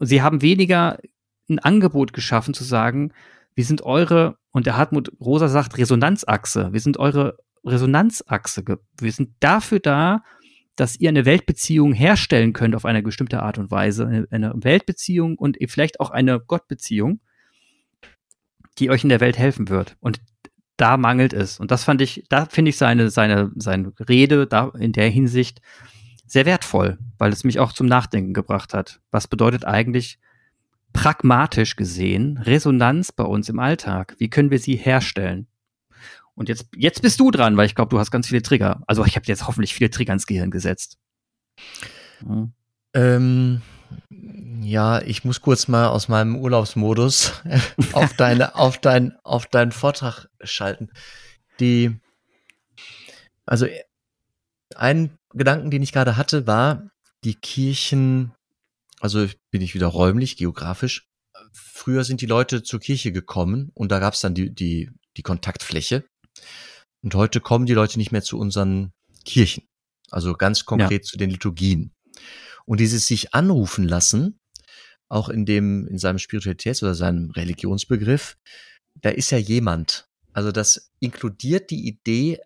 [0.00, 0.98] Sie haben weniger
[1.50, 3.12] ein Angebot geschaffen zu sagen,
[3.54, 8.64] wir sind eure, und der Hartmut Rosa sagt Resonanzachse, wir sind eure Resonanzachse,
[9.00, 10.22] wir sind dafür da,
[10.76, 15.56] dass ihr eine Weltbeziehung herstellen könnt auf eine bestimmte Art und Weise, eine Weltbeziehung und
[15.68, 17.20] vielleicht auch eine Gottbeziehung
[18.78, 19.96] die euch in der Welt helfen wird.
[20.00, 20.20] Und
[20.76, 21.60] da mangelt es.
[21.60, 25.60] Und das fand ich, da finde ich seine, seine, seine Rede da in der Hinsicht
[26.26, 29.00] sehr wertvoll, weil es mich auch zum Nachdenken gebracht hat.
[29.10, 30.18] Was bedeutet eigentlich
[30.92, 34.16] pragmatisch gesehen Resonanz bei uns im Alltag?
[34.18, 35.46] Wie können wir sie herstellen?
[36.34, 38.82] Und jetzt, jetzt bist du dran, weil ich glaube, du hast ganz viele Trigger.
[38.86, 40.98] Also ich habe jetzt hoffentlich viele Trigger ins Gehirn gesetzt.
[42.20, 42.52] Hm.
[42.92, 43.62] Ähm,
[44.62, 47.32] ja, ich muss kurz mal aus meinem Urlaubsmodus
[47.92, 50.90] auf deine, auf dein, auf deinen Vortrag schalten.
[51.60, 51.96] Die,
[53.46, 53.66] also
[54.74, 56.90] ein Gedanken, den ich gerade hatte, war,
[57.24, 58.32] die Kirchen,
[59.00, 61.08] also bin ich wieder räumlich, geografisch.
[61.52, 65.22] Früher sind die Leute zur Kirche gekommen und da gab es dann die, die, die
[65.22, 66.04] Kontaktfläche.
[67.04, 68.94] Und heute kommen die Leute nicht mehr zu unseren
[69.26, 69.68] Kirchen.
[70.10, 71.10] Also ganz konkret ja.
[71.10, 71.92] zu den Liturgien.
[72.64, 74.40] Und dieses sich anrufen lassen,
[75.10, 78.38] auch in dem, in seinem Spiritualitäts- oder seinem Religionsbegriff,
[78.94, 80.08] da ist ja jemand.
[80.32, 82.40] Also das inkludiert die Idee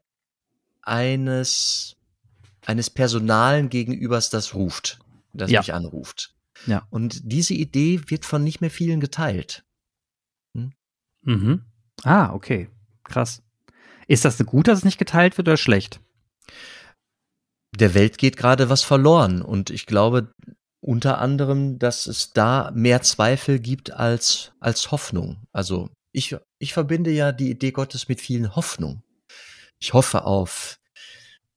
[0.82, 1.94] eines,
[2.66, 4.98] eines Personalen Gegenübers, das ruft,
[5.34, 5.60] das ja.
[5.60, 6.34] mich anruft.
[6.66, 6.84] Ja.
[6.90, 9.64] Und diese Idee wird von nicht mehr vielen geteilt.
[10.56, 10.72] Hm?
[11.22, 11.62] Mhm.
[12.02, 12.68] Ah, okay.
[13.04, 13.40] Krass.
[14.08, 16.00] Ist das gut, dass es nicht geteilt wird oder schlecht?
[17.78, 19.42] der Welt geht gerade was verloren.
[19.42, 20.32] Und ich glaube
[20.80, 25.42] unter anderem, dass es da mehr Zweifel gibt als, als Hoffnung.
[25.52, 29.02] Also ich, ich verbinde ja die Idee Gottes mit vielen Hoffnung.
[29.80, 30.78] Ich hoffe auf,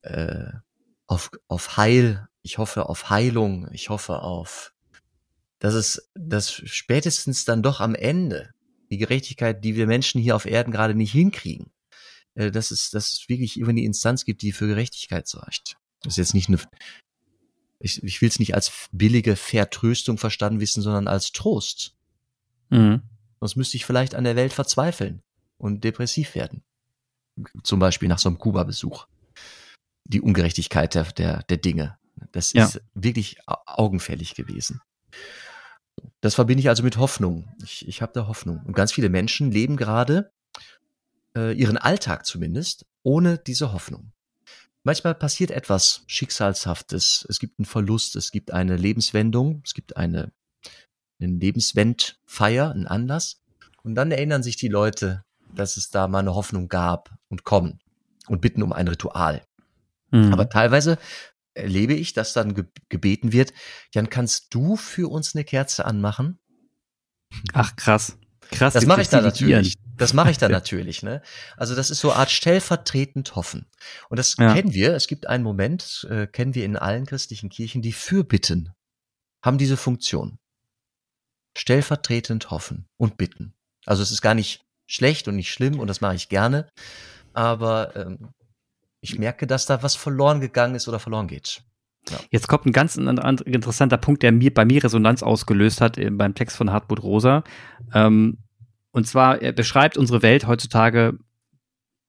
[0.01, 0.45] äh,
[1.07, 4.73] auf, auf Heil, ich hoffe auf Heilung, ich hoffe auf,
[5.59, 8.51] dass es, dass spätestens dann doch am Ende
[8.89, 11.71] die Gerechtigkeit, die wir Menschen hier auf Erden gerade nicht hinkriegen,
[12.35, 15.77] äh, dass es, dass es wirklich immer eine Instanz gibt, die für Gerechtigkeit sorgt.
[16.03, 16.59] Das ist jetzt nicht eine,
[17.79, 21.95] ich, ich will es nicht als billige Vertröstung verstanden wissen, sondern als Trost.
[22.69, 23.01] Mhm.
[23.39, 25.21] Sonst müsste ich vielleicht an der Welt verzweifeln
[25.57, 26.63] und depressiv werden.
[27.63, 29.07] Zum Beispiel nach so einem Kuba-Besuch.
[30.05, 31.97] Die Ungerechtigkeit der, der, der Dinge.
[32.31, 32.65] Das ja.
[32.65, 34.81] ist wirklich augenfällig gewesen.
[36.21, 37.53] Das verbinde ich also mit Hoffnung.
[37.63, 38.61] Ich, ich habe da Hoffnung.
[38.65, 40.31] Und ganz viele Menschen leben gerade
[41.35, 44.11] äh, ihren Alltag zumindest ohne diese Hoffnung.
[44.83, 47.25] Manchmal passiert etwas Schicksalshaftes.
[47.29, 50.31] Es gibt einen Verlust, es gibt eine Lebenswendung, es gibt eine,
[51.19, 53.41] eine Lebenswendfeier, einen Anlass.
[53.83, 57.79] Und dann erinnern sich die Leute, dass es da mal eine Hoffnung gab und kommen
[58.27, 59.45] und bitten um ein Ritual.
[60.11, 60.33] Mhm.
[60.33, 60.97] Aber teilweise
[61.53, 63.53] erlebe ich, dass dann ge gebeten wird,
[63.93, 66.39] Jan, kannst du für uns eine Kerze anmachen?
[67.53, 68.17] Ach krass.
[68.51, 68.73] Krass.
[68.73, 69.75] Das mache ich dann natürlich.
[70.01, 71.03] Das mache ich dann natürlich.
[71.03, 71.21] Ne?
[71.57, 73.67] Also das ist so eine Art stellvertretend hoffen.
[74.09, 74.51] Und das ja.
[74.51, 74.95] kennen wir.
[74.95, 78.73] Es gibt einen Moment, äh, kennen wir in allen christlichen Kirchen, die Fürbitten
[79.43, 80.39] haben diese Funktion.
[81.55, 83.53] Stellvertretend hoffen und bitten.
[83.85, 86.67] Also es ist gar nicht schlecht und nicht schlimm und das mache ich gerne.
[87.33, 88.29] Aber ähm,
[89.01, 91.61] ich merke, dass da was verloren gegangen ist oder verloren geht.
[92.09, 92.17] Ja.
[92.31, 96.33] Jetzt kommt ein ganz interessanter Punkt, der mir bei mir Resonanz ausgelöst hat äh, beim
[96.33, 97.43] Text von Hartmut Rosa.
[97.93, 98.39] Ähm,
[98.91, 101.17] und zwar, er beschreibt unsere Welt heutzutage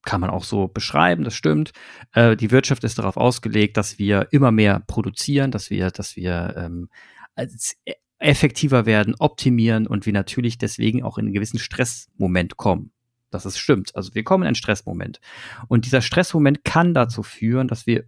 [0.05, 1.73] kann man auch so beschreiben, das stimmt.
[2.13, 6.55] Äh, die Wirtschaft ist darauf ausgelegt, dass wir immer mehr produzieren, dass wir, dass wir
[6.57, 6.89] ähm,
[7.37, 12.93] e, effektiver werden, optimieren und wir natürlich deswegen auch in einen gewissen Stressmoment kommen.
[13.31, 13.95] Das ist stimmt.
[13.97, 15.21] Also wir kommen in einen Stressmoment.
[15.69, 18.05] Und dieser Stressmoment kann dazu führen, dass wir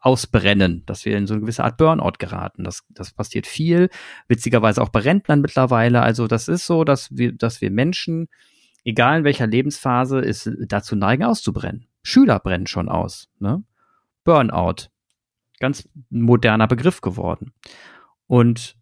[0.00, 2.64] ausbrennen, dass wir in so eine gewisse Art Burnout geraten.
[2.64, 3.90] Das, das passiert viel,
[4.28, 6.02] witzigerweise auch bei Rentnern mittlerweile.
[6.02, 8.28] Also das ist so, dass wir, dass wir Menschen
[8.84, 11.86] egal in welcher Lebensphase, ist dazu neigen auszubrennen.
[12.02, 13.30] Schüler brennen schon aus.
[13.38, 13.64] Ne?
[14.22, 14.88] Burnout.
[15.58, 17.52] Ganz moderner Begriff geworden.
[18.26, 18.76] Und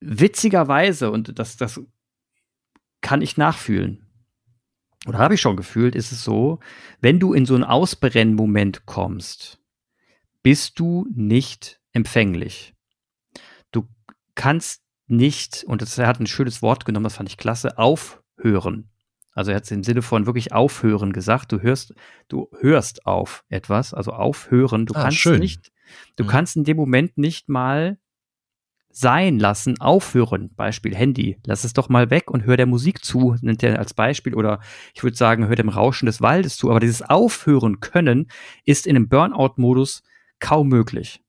[0.00, 1.80] witzigerweise, und das, das
[3.00, 4.06] kann ich nachfühlen,
[5.06, 6.60] oder habe ich schon gefühlt, ist es so,
[7.00, 9.58] wenn du in so einen Ausbrennmoment kommst,
[10.42, 12.74] bist du nicht empfänglich.
[13.70, 13.88] Du
[14.34, 18.90] kannst nicht, und das, er hat ein schönes Wort genommen, das fand ich klasse, aufhören.
[19.34, 21.52] Also er hat es im Sinne von wirklich aufhören gesagt.
[21.52, 21.94] Du hörst,
[22.28, 24.86] du hörst auf etwas, also aufhören.
[24.86, 25.40] Du ah, kannst schön.
[25.40, 25.72] nicht,
[26.16, 26.28] du mhm.
[26.28, 27.98] kannst in dem Moment nicht mal
[28.90, 30.54] sein lassen, aufhören.
[30.54, 31.38] Beispiel Handy.
[31.46, 34.34] Lass es doch mal weg und hör der Musik zu, nennt er als Beispiel.
[34.34, 34.60] Oder
[34.94, 36.70] ich würde sagen, hör dem Rauschen des Waldes zu.
[36.70, 38.30] Aber dieses Aufhören können
[38.66, 40.02] ist in einem Burnout-Modus
[40.42, 41.22] kaum möglich.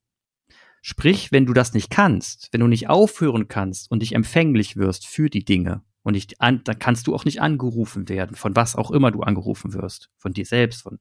[0.82, 5.08] Sprich, wenn du das nicht kannst, wenn du nicht aufhören kannst und dich empfänglich wirst
[5.08, 8.76] für die Dinge, und nicht an, dann kannst du auch nicht angerufen werden, von was
[8.76, 10.10] auch immer du angerufen wirst.
[10.18, 11.00] Von dir selbst, von,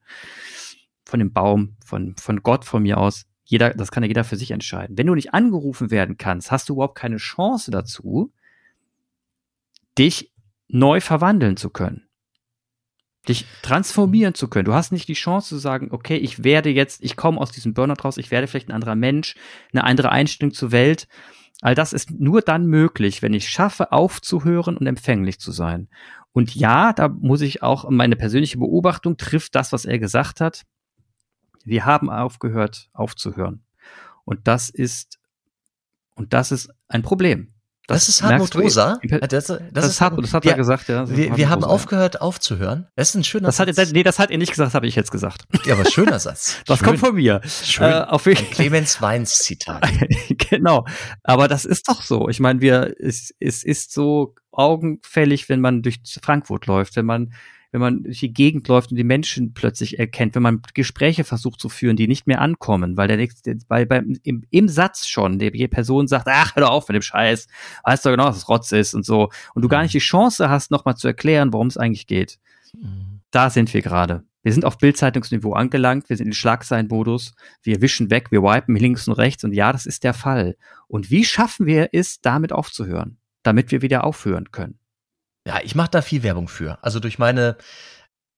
[1.05, 3.27] von dem Baum, von, von Gott von mir aus.
[3.45, 4.97] Jeder, das kann ja jeder für sich entscheiden.
[4.97, 8.33] Wenn du nicht angerufen werden kannst, hast du überhaupt keine Chance dazu,
[9.99, 10.33] dich
[10.69, 12.07] neu verwandeln zu können.
[13.29, 14.65] Dich transformieren zu können.
[14.65, 17.73] Du hast nicht die Chance zu sagen, okay, ich werde jetzt, ich komme aus diesem
[17.73, 19.37] Burnout raus, ich werde vielleicht ein anderer Mensch,
[19.73, 21.07] eine andere Einstellung zur Welt
[21.63, 25.89] All das ist nur dann möglich, wenn ich schaffe, aufzuhören und empfänglich zu sein.
[26.33, 30.65] Und ja, da muss ich auch, meine persönliche Beobachtung trifft das, was er gesagt hat.
[31.65, 33.63] Wir haben aufgehört, aufzuhören.
[34.25, 35.21] Und das ist,
[36.17, 37.55] und das ist ein Problem.
[37.89, 38.99] Das, das ist Hartmut Rosa.
[39.03, 41.09] Das, das, das, ist Hartmut, das hat er gesagt, ja.
[41.09, 42.87] Wir, wir haben aufgehört aufzuhören.
[42.95, 43.77] Das ist ein schöner das Satz.
[43.77, 45.45] Hat, nee, das hat er nicht gesagt, habe ich jetzt gesagt.
[45.65, 46.59] Ja, aber schöner Satz.
[46.67, 46.87] Das Schön.
[46.87, 47.41] kommt von mir.
[47.45, 47.91] Schön.
[47.91, 49.89] Äh, auf ein Clemens Weins Zitat.
[50.51, 50.87] genau.
[51.25, 52.29] Aber das ist doch so.
[52.29, 57.33] Ich meine, wir, es, es ist so augenfällig, wenn man durch Frankfurt läuft, wenn man
[57.73, 61.59] wenn man durch die Gegend läuft und die Menschen plötzlich erkennt, wenn man Gespräche versucht
[61.59, 65.39] zu führen, die nicht mehr ankommen, weil der nächste, weil beim, im, im Satz schon
[65.39, 67.49] die Person sagt, ach, hör doch auf mit dem Scheiß,
[67.85, 70.51] weißt du genau, dass es Rotz ist und so, und du gar nicht die Chance
[70.51, 72.39] hast, nochmal zu erklären, worum es eigentlich geht.
[72.75, 73.21] Mhm.
[73.31, 74.25] Da sind wir gerade.
[74.43, 79.09] Wir sind auf Bildzeitungsniveau angelangt, wir sind in Schlagzeilenmodus, wir wischen weg, wir wipen links
[79.09, 80.57] und rechts und ja, das ist der Fall.
[80.89, 84.79] Und wie schaffen wir es, damit aufzuhören, damit wir wieder aufhören können?
[85.47, 86.83] Ja, ich mache da viel Werbung für.
[86.85, 87.57] Also durch meine,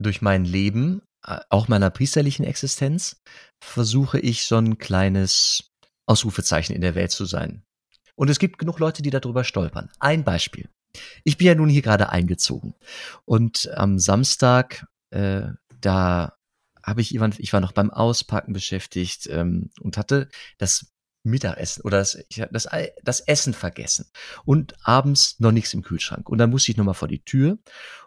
[0.00, 3.20] durch mein Leben, äh, auch meiner priesterlichen Existenz,
[3.62, 5.70] versuche ich so ein kleines
[6.06, 7.62] Ausrufezeichen in der Welt zu sein.
[8.16, 9.90] Und es gibt genug Leute, die darüber stolpern.
[9.98, 10.68] Ein Beispiel.
[11.24, 12.74] Ich bin ja nun hier gerade eingezogen.
[13.24, 15.48] Und am Samstag, äh,
[15.80, 16.36] da
[16.82, 20.93] habe ich, ich war noch beim Auspacken beschäftigt ähm, und hatte das
[21.24, 22.18] Mittagessen oder das,
[22.50, 22.68] das,
[23.02, 24.06] das Essen vergessen
[24.44, 26.28] und abends noch nichts im Kühlschrank.
[26.28, 27.58] Und dann musste ich nochmal vor die Tür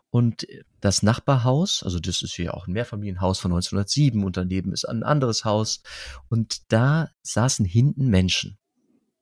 [0.10, 0.48] und
[0.80, 5.04] das Nachbarhaus, also das ist hier auch ein Mehrfamilienhaus von 1907 und daneben ist ein
[5.04, 5.82] anderes Haus
[6.30, 8.58] und da saßen hinten Menschen.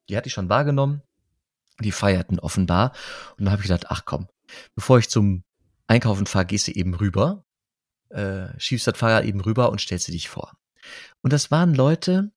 [0.09, 1.01] Die hatte ich schon wahrgenommen,
[1.79, 2.91] die feierten offenbar
[3.37, 4.27] und dann habe ich gedacht, ach komm,
[4.75, 5.43] bevor ich zum
[5.87, 7.45] Einkaufen fahre, gehst du eben rüber,
[8.09, 10.57] äh, schiebst das Fahrrad eben rüber und stellst du dich vor.
[11.21, 12.31] Und das waren Leute,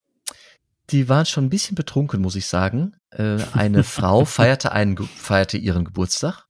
[0.91, 2.97] die waren schon ein bisschen betrunken, muss ich sagen.
[3.11, 6.47] Äh, eine Frau feierte, einen, feierte ihren Geburtstag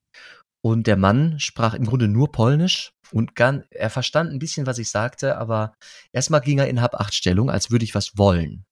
[0.61, 4.79] und der Mann sprach im Grunde nur Polnisch und gar, er verstand ein bisschen, was
[4.79, 5.75] ich sagte, aber
[6.13, 8.65] erstmal ging er in Hab-Acht-Stellung, als würde ich was wollen.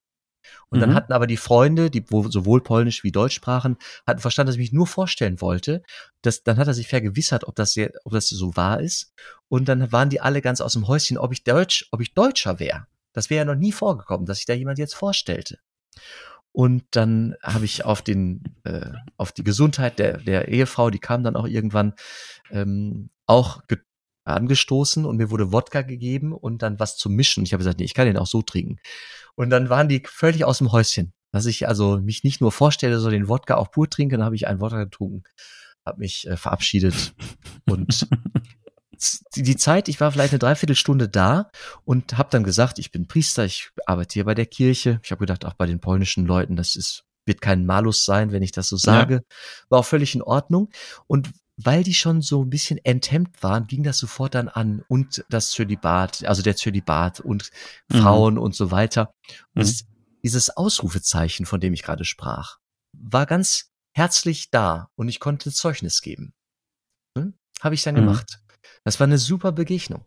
[0.68, 0.82] Und mhm.
[0.82, 3.76] dann hatten aber die Freunde, die sowohl Polnisch wie Deutsch sprachen,
[4.06, 5.82] hatten verstanden, dass ich mich nur vorstellen wollte.
[6.22, 9.12] Das, dann hat er sich vergewissert, ob das, ob das so wahr ist.
[9.48, 12.58] Und dann waren die alle ganz aus dem Häuschen, ob ich Deutsch, ob ich Deutscher
[12.58, 12.86] wäre.
[13.16, 15.58] Das wäre ja noch nie vorgekommen, dass sich da jemand jetzt vorstellte.
[16.52, 21.24] Und dann habe ich auf den, äh, auf die Gesundheit der, der Ehefrau, die kam
[21.24, 21.94] dann auch irgendwann,
[22.50, 23.62] ähm, auch
[24.24, 27.44] angestoßen und mir wurde Wodka gegeben und dann was zum Mischen.
[27.44, 28.76] Ich habe gesagt, nee, ich kann den auch so trinken.
[29.34, 32.98] Und dann waren die völlig aus dem Häuschen, dass ich also mich nicht nur vorstelle,
[32.98, 34.16] sondern den Wodka auch pur trinke.
[34.18, 35.22] Dann habe ich einen Wodka getrunken,
[35.86, 37.14] habe mich äh, verabschiedet
[37.66, 38.08] und
[39.34, 41.50] die Zeit, ich war vielleicht eine Dreiviertelstunde da
[41.84, 45.00] und habe dann gesagt, ich bin Priester, ich arbeite hier bei der Kirche.
[45.02, 48.44] Ich habe gedacht, auch bei den polnischen Leuten, das ist wird kein Malus sein, wenn
[48.44, 49.14] ich das so sage.
[49.14, 49.20] Ja.
[49.68, 50.70] War auch völlig in Ordnung.
[51.08, 55.24] Und weil die schon so ein bisschen enthemmt waren, ging das sofort dann an und
[55.28, 57.50] das Zölibat, also der Zölibat und
[57.88, 57.98] Mhm.
[58.02, 59.10] Frauen und so weiter.
[59.54, 59.62] Und Mhm.
[59.62, 59.86] es-
[60.22, 62.58] dieses Ausrufezeichen, von dem ich gerade sprach,
[62.92, 66.32] war ganz herzlich da und ich konnte Zeugnis geben.
[67.18, 67.34] Hm?
[67.60, 68.00] Habe ich dann Mhm.
[68.00, 68.38] gemacht.
[68.84, 70.04] Das war eine super Begegnung.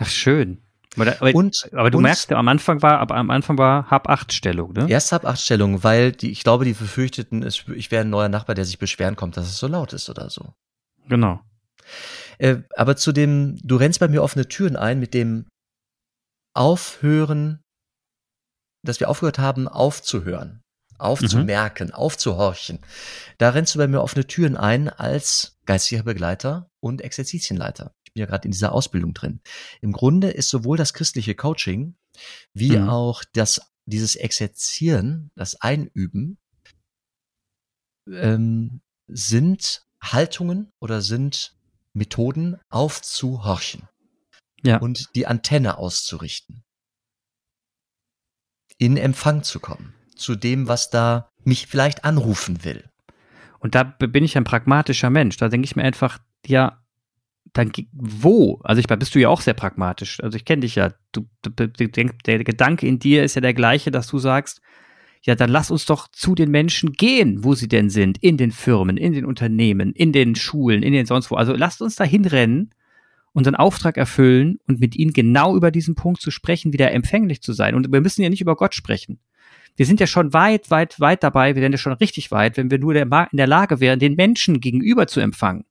[0.00, 0.62] Ach, schön.
[0.96, 4.72] Aber, aber, Und, aber du und merkst, am Anfang war, aber am Anfang war Hab-Acht-Stellung,
[4.74, 4.86] ne?
[4.90, 8.28] erst ab acht Stellungen, weil die, ich glaube, die befürchteten, es- ich wäre ein neuer
[8.28, 10.52] Nachbar, der sich beschweren kommt, dass es so laut ist oder so.
[11.08, 11.40] Genau.
[12.38, 15.46] Äh, aber zu dem, du rennst bei mir offene Türen ein mit dem
[16.54, 17.62] Aufhören,
[18.84, 20.62] dass wir aufgehört haben, aufzuhören,
[21.02, 22.78] aufzumerken, aufzuhorchen.
[23.38, 27.94] Da rennst du bei mir offene Türen ein als geistiger Begleiter und Exerzitienleiter.
[28.04, 29.40] Ich bin ja gerade in dieser Ausbildung drin.
[29.80, 31.96] Im Grunde ist sowohl das christliche Coaching
[32.54, 32.88] wie Mhm.
[32.88, 36.38] auch das, dieses Exerzieren, das Einüben,
[38.08, 41.56] ähm, sind Haltungen oder sind
[41.94, 43.88] Methoden aufzuhorchen
[44.62, 44.78] Ja.
[44.78, 46.64] und die Antenne auszurichten.
[48.78, 49.94] In Empfang zu kommen.
[50.22, 52.84] Zu dem, was da mich vielleicht anrufen will.
[53.58, 55.36] Und da bin ich ein pragmatischer Mensch.
[55.36, 56.82] Da denke ich mir einfach, ja,
[57.52, 58.60] dann wo?
[58.64, 60.22] Also ich bist du ja auch sehr pragmatisch.
[60.22, 60.92] Also ich kenne dich ja.
[61.12, 64.60] Du, du, der Gedanke in dir ist ja der gleiche, dass du sagst,
[65.22, 68.50] ja, dann lass uns doch zu den Menschen gehen, wo sie denn sind, in den
[68.50, 71.36] Firmen, in den Unternehmen, in den Schulen, in den sonst wo.
[71.36, 72.70] Also lasst uns da hinrennen,
[73.32, 77.52] unseren Auftrag erfüllen und mit ihnen genau über diesen Punkt zu sprechen, wieder empfänglich zu
[77.52, 77.74] sein.
[77.74, 79.20] Und wir müssen ja nicht über Gott sprechen.
[79.76, 82.70] Wir sind ja schon weit, weit, weit dabei, wir wären ja schon richtig weit, wenn
[82.70, 85.64] wir nur der, in der Lage wären, den Menschen gegenüber zu empfangen.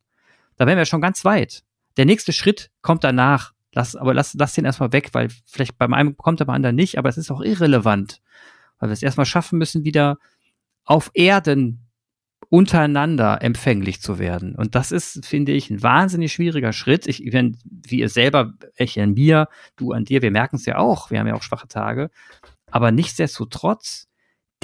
[0.58, 1.64] Da wären wir schon ganz weit.
[1.98, 3.54] Der nächste Schritt kommt danach.
[3.74, 6.76] Lass, aber lass, lass den erstmal weg, weil vielleicht beim einen kommt er beim anderen
[6.76, 8.22] nicht, aber es ist auch irrelevant.
[8.80, 10.18] Weil wir es erstmal schaffen müssen, wieder
[10.84, 11.88] auf Erden
[12.50, 14.56] untereinander empfänglich zu werden.
[14.56, 17.08] Und das ist, finde ich, ein wahnsinnig schwieriger Schritt.
[17.08, 20.78] Ich, wenn, wie ihr selber, ich an mir, du an dir, wir merken es ja
[20.78, 22.10] auch, wir haben ja auch schwache Tage.
[22.72, 24.08] Aber nichtsdestotrotz,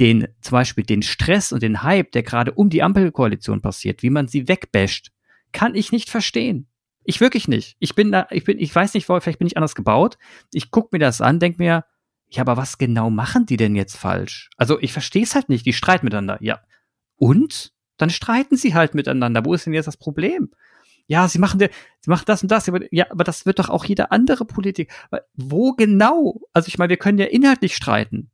[0.00, 4.10] den, zum Beispiel den Stress und den Hype, der gerade um die Ampelkoalition passiert, wie
[4.10, 5.10] man sie wegbasht,
[5.52, 6.68] kann ich nicht verstehen.
[7.04, 7.76] Ich wirklich nicht.
[7.78, 10.18] Ich bin da, ich bin, ich weiß nicht, vielleicht bin ich anders gebaut.
[10.52, 11.84] Ich guck mir das an, denk mir,
[12.28, 14.50] ja, aber was genau machen die denn jetzt falsch?
[14.56, 15.64] Also ich verstehe es halt nicht.
[15.64, 16.38] Die streiten miteinander.
[16.40, 16.60] Ja.
[17.16, 17.72] Und?
[17.96, 19.44] Dann streiten sie halt miteinander.
[19.44, 20.50] Wo ist denn jetzt das Problem?
[21.08, 22.68] Ja, sie machen, sie machen das und das.
[22.68, 24.92] Aber, ja, aber das wird doch auch jeder andere Politik.
[25.34, 26.40] Wo genau?
[26.52, 28.30] Also ich meine, wir können ja inhaltlich streiten,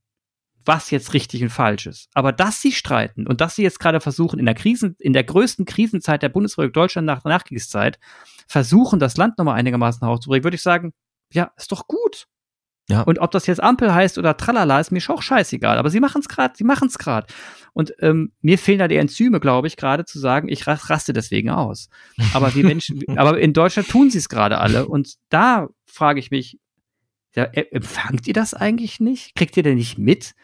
[0.64, 2.10] was jetzt richtig und falsch ist.
[2.14, 5.22] Aber dass sie streiten und dass sie jetzt gerade versuchen, in der Krisen, in der
[5.22, 8.00] größten Krisenzeit der Bundesrepublik Deutschland nach der Nachkriegszeit,
[8.48, 10.92] versuchen, das Land nochmal einigermaßen hochzubringen, würde ich sagen,
[11.32, 12.26] ja, ist doch gut.
[12.88, 13.00] Ja.
[13.02, 15.78] Und ob das jetzt Ampel heißt oder Tralala, ist mir schon auch scheißegal.
[15.78, 17.26] Aber sie machen es gerade, sie machen es gerade.
[17.72, 21.12] Und ähm, mir fehlen da die Enzyme, glaube ich, gerade zu sagen, ich ras- raste
[21.14, 21.88] deswegen aus.
[22.34, 24.86] Aber wir Menschen, aber in Deutschland tun sie es gerade alle.
[24.86, 26.58] Und da frage ich mich,
[27.34, 29.34] ja, e- empfangt ihr das eigentlich nicht?
[29.34, 30.34] Kriegt ihr denn nicht mit,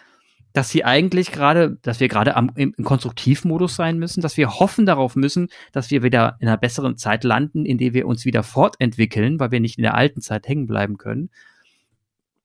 [0.55, 4.59] dass sie eigentlich gerade, dass wir gerade am, im, im Konstruktivmodus sein müssen, dass wir
[4.59, 8.24] hoffen darauf müssen, dass wir wieder in einer besseren Zeit landen, in der wir uns
[8.24, 11.31] wieder fortentwickeln, weil wir nicht in der alten Zeit hängen bleiben können.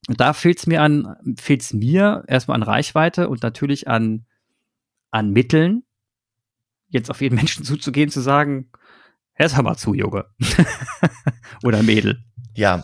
[0.08, 4.26] Da fehlt es mir an, fehlt es mir erstmal an Reichweite und natürlich an,
[5.12, 5.84] an Mitteln,
[6.90, 8.70] jetzt auf jeden Menschen zuzugehen, zu sagen,
[9.34, 10.26] hör hör mal zu, Junge.
[11.64, 12.24] Oder Mädel.
[12.54, 12.84] Ja,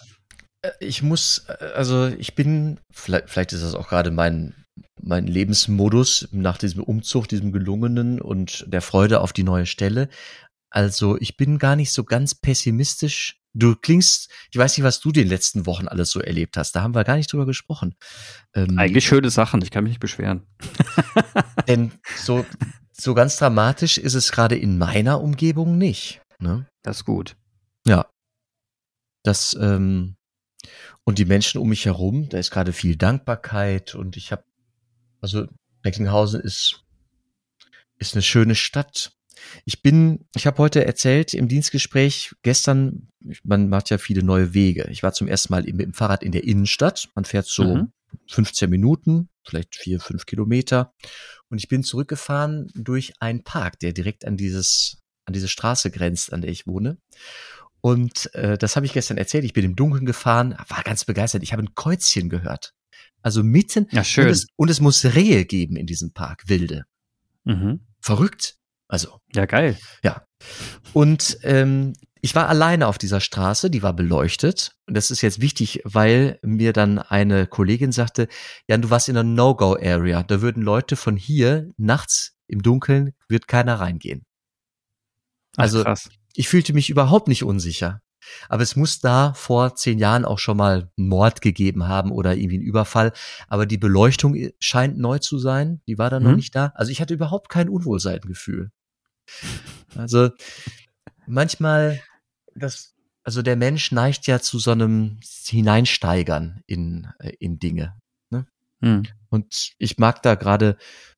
[0.62, 4.55] äh, ich muss, äh, also ich bin, vielleicht, vielleicht ist das auch gerade mein,
[5.01, 10.10] mein Lebensmodus nach diesem Umzug, diesem gelungenen und der Freude auf die neue Stelle.
[10.69, 13.40] Also ich bin gar nicht so ganz pessimistisch.
[13.54, 16.74] Du klingst, ich weiß nicht, was du den letzten Wochen alles so erlebt hast.
[16.74, 17.96] Da haben wir gar nicht drüber gesprochen.
[18.54, 20.48] Ähm, Eigentlich schöne Sachen, ich kann mich nicht beschweren.
[21.68, 22.46] Denn so,
[22.92, 26.22] so ganz dramatisch ist es gerade in meiner Umgebung nicht.
[26.40, 26.66] Ne?
[26.82, 27.36] Das ist gut.
[27.86, 28.06] Ja.
[29.24, 30.16] Das, ähm,
[31.04, 34.44] und die Menschen um mich herum, da ist gerade viel Dankbarkeit und ich habe,
[35.20, 35.48] also
[35.84, 36.84] Recklinghausen ist,
[37.98, 39.14] ist eine schöne Stadt.
[39.65, 43.10] Ich bin, ich habe heute erzählt im Dienstgespräch gestern,
[43.43, 44.88] man macht ja viele neue Wege.
[44.91, 47.09] Ich war zum ersten Mal mit dem Fahrrad in der Innenstadt.
[47.16, 47.91] Man fährt so Mhm.
[48.28, 50.93] 15 Minuten, vielleicht vier, fünf Kilometer.
[51.49, 56.34] Und ich bin zurückgefahren durch einen Park, der direkt an dieses, an diese Straße grenzt,
[56.34, 56.97] an der ich wohne.
[57.82, 59.43] Und äh, das habe ich gestern erzählt.
[59.43, 61.41] Ich bin im Dunkeln gefahren, war ganz begeistert.
[61.43, 62.74] Ich habe ein Käuzchen gehört.
[63.24, 63.88] Also mitten.
[63.91, 64.26] Ja, schön.
[64.26, 66.86] Und es, und es muss Rehe geben in diesem Park, wilde.
[67.43, 67.82] Mhm.
[67.99, 68.55] Verrückt.
[68.92, 69.78] Also, Ja, geil.
[70.04, 70.26] ja.
[70.92, 74.76] Und ähm, ich war alleine auf dieser Straße, die war beleuchtet.
[74.86, 78.28] Und das ist jetzt wichtig, weil mir dann eine Kollegin sagte,
[78.68, 80.24] Jan, du warst in einer No-Go-Area.
[80.24, 84.26] Da würden Leute von hier nachts im Dunkeln, wird keiner reingehen.
[85.56, 86.10] Ach, also krass.
[86.36, 88.02] ich fühlte mich überhaupt nicht unsicher.
[88.50, 92.36] Aber es muss da vor zehn Jahren auch schon mal einen Mord gegeben haben oder
[92.36, 93.14] irgendwie einen Überfall.
[93.48, 95.82] Aber die Beleuchtung scheint neu zu sein.
[95.88, 96.30] Die war dann mhm.
[96.30, 96.72] noch nicht da.
[96.76, 98.72] Also ich hatte überhaupt kein Unwohlseingefühl.
[99.95, 100.29] Also
[101.27, 102.01] manchmal,
[102.55, 107.97] das, also der Mensch neigt ja zu so einem Hineinsteigern in, äh, in Dinge.
[108.29, 108.47] Ne?
[108.79, 109.07] Mhm.
[109.29, 110.77] Und ich mag da gerade,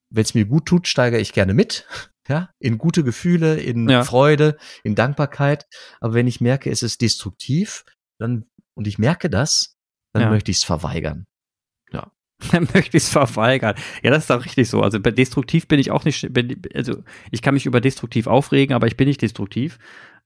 [0.09, 1.87] wenn es mir gut tut, steigere ich gerne mit
[2.27, 4.03] ja, in gute Gefühle, in ja.
[4.03, 5.65] Freude, in Dankbarkeit.
[5.99, 7.83] Aber wenn ich merke, es ist destruktiv,
[8.19, 8.45] dann,
[8.75, 9.75] und ich merke das,
[10.13, 10.29] dann ja.
[10.29, 11.25] möchte ich es verweigern.
[12.51, 13.75] Dann möchte ich es verweigern.
[14.03, 14.81] Ja, das ist auch richtig so.
[14.81, 18.75] Also bei destruktiv bin ich auch nicht, bin, also ich kann mich über destruktiv aufregen,
[18.75, 19.79] aber ich bin nicht destruktiv.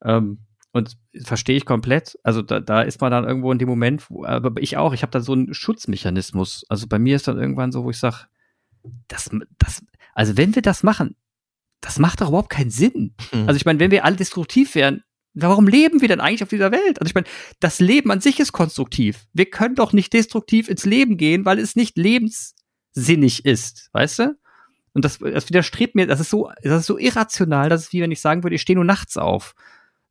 [0.03, 0.39] Ähm,
[0.73, 2.19] und verstehe ich komplett.
[2.23, 5.01] Also da, da ist man dann irgendwo in dem Moment, wo, aber ich auch, ich
[5.01, 6.65] habe da so einen Schutzmechanismus.
[6.69, 8.27] Also bei mir ist dann irgendwann so, wo ich sage,
[9.07, 9.83] das, das,
[10.13, 11.15] also wenn wir das machen,
[11.81, 13.15] das macht doch überhaupt keinen Sinn.
[13.31, 13.47] Mhm.
[13.47, 15.03] Also ich meine, wenn wir alle destruktiv wären,
[15.41, 16.99] warum leben wir denn eigentlich auf dieser Welt?
[16.99, 17.27] Also ich meine,
[17.59, 19.25] das Leben an sich ist konstruktiv.
[19.33, 24.37] Wir können doch nicht destruktiv ins Leben gehen, weil es nicht lebenssinnig ist, weißt du?
[24.93, 28.01] Und das, das widerstrebt mir, das ist so, das ist so irrational, dass es wie
[28.01, 29.53] wenn ich sagen würde, ich stehe nur nachts auf.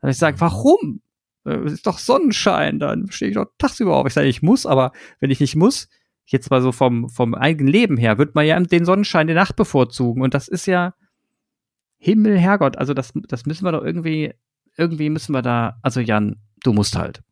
[0.01, 1.01] Dann ich sage, warum?
[1.45, 4.07] Äh, es ist doch Sonnenschein, dann stehe ich doch tagsüber auf.
[4.07, 5.89] Ich sage, ich muss, aber wenn ich nicht muss,
[6.27, 9.57] jetzt mal so vom, vom eigenen Leben her, wird man ja den Sonnenschein der Nacht
[9.57, 10.23] bevorzugen.
[10.23, 10.95] Und das ist ja,
[11.99, 14.35] Himmel, Herrgott, also das, das müssen wir doch irgendwie,
[14.77, 17.23] irgendwie müssen wir da, also Jan, du musst halt.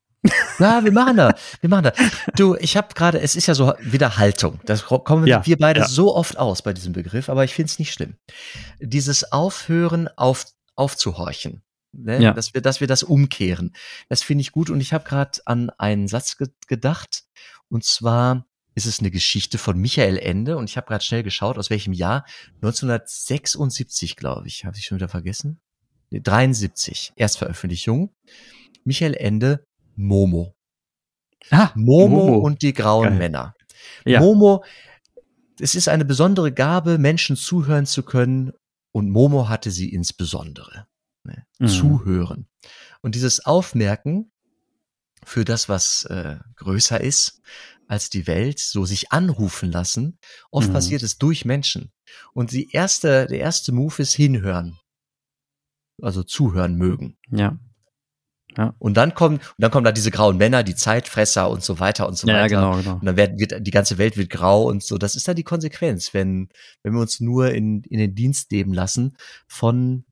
[0.58, 1.92] Na, wir machen da, wir machen da.
[2.34, 4.60] Du, ich habe gerade, es ist ja so wieder Haltung.
[4.64, 5.88] Das kommen ja, wir beide ja.
[5.88, 8.14] so oft aus bei diesem Begriff, aber ich finde es nicht schlimm.
[8.80, 12.22] Dieses Aufhören auf, aufzuhorchen, ne?
[12.22, 12.32] ja.
[12.32, 13.74] dass wir, dass wir das umkehren,
[14.08, 14.70] das finde ich gut.
[14.70, 17.24] Und ich habe gerade an einen Satz ge gedacht,
[17.68, 21.58] und zwar ist es eine Geschichte von Michael Ende und ich habe gerade schnell geschaut,
[21.58, 22.24] aus welchem Jahr.
[22.56, 24.64] 1976, glaube ich.
[24.64, 25.60] Habe ich schon wieder vergessen?
[26.14, 28.14] Nee, 73, Erstveröffentlichung.
[28.84, 30.54] Michael Ende, Momo.
[31.50, 32.38] Ah, Momo, Momo.
[32.38, 33.18] und die grauen Geil.
[33.18, 33.54] Männer.
[34.06, 34.20] Ja.
[34.20, 34.64] Momo,
[35.58, 38.52] es ist eine besondere Gabe, Menschen zuhören zu können
[38.92, 40.86] und Momo hatte sie insbesondere.
[41.24, 41.44] Ne?
[41.58, 41.66] Mhm.
[41.66, 42.46] Zuhören.
[43.02, 44.30] Und dieses Aufmerken
[45.24, 47.40] für das, was äh, größer ist,
[47.88, 50.20] als die Welt so sich anrufen lassen.
[50.52, 50.74] Oft mhm.
[50.74, 51.92] passiert es durch Menschen.
[52.34, 54.78] Und die erste, der erste Move ist hinhören.
[56.02, 57.16] Also zuhören mögen.
[57.30, 57.58] Ja.
[58.56, 58.74] Ja.
[58.78, 62.06] Und dann kommen, und dann kommen da diese grauen Männer, die Zeitfresser und so weiter
[62.06, 62.56] und so ja, weiter.
[62.56, 62.94] Genau, genau.
[62.94, 64.96] Und dann wird, wird, die ganze Welt wird grau und so.
[64.96, 66.48] Das ist dann die Konsequenz, wenn,
[66.82, 69.16] wenn wir uns nur in, in den Dienst leben lassen
[69.48, 70.04] von,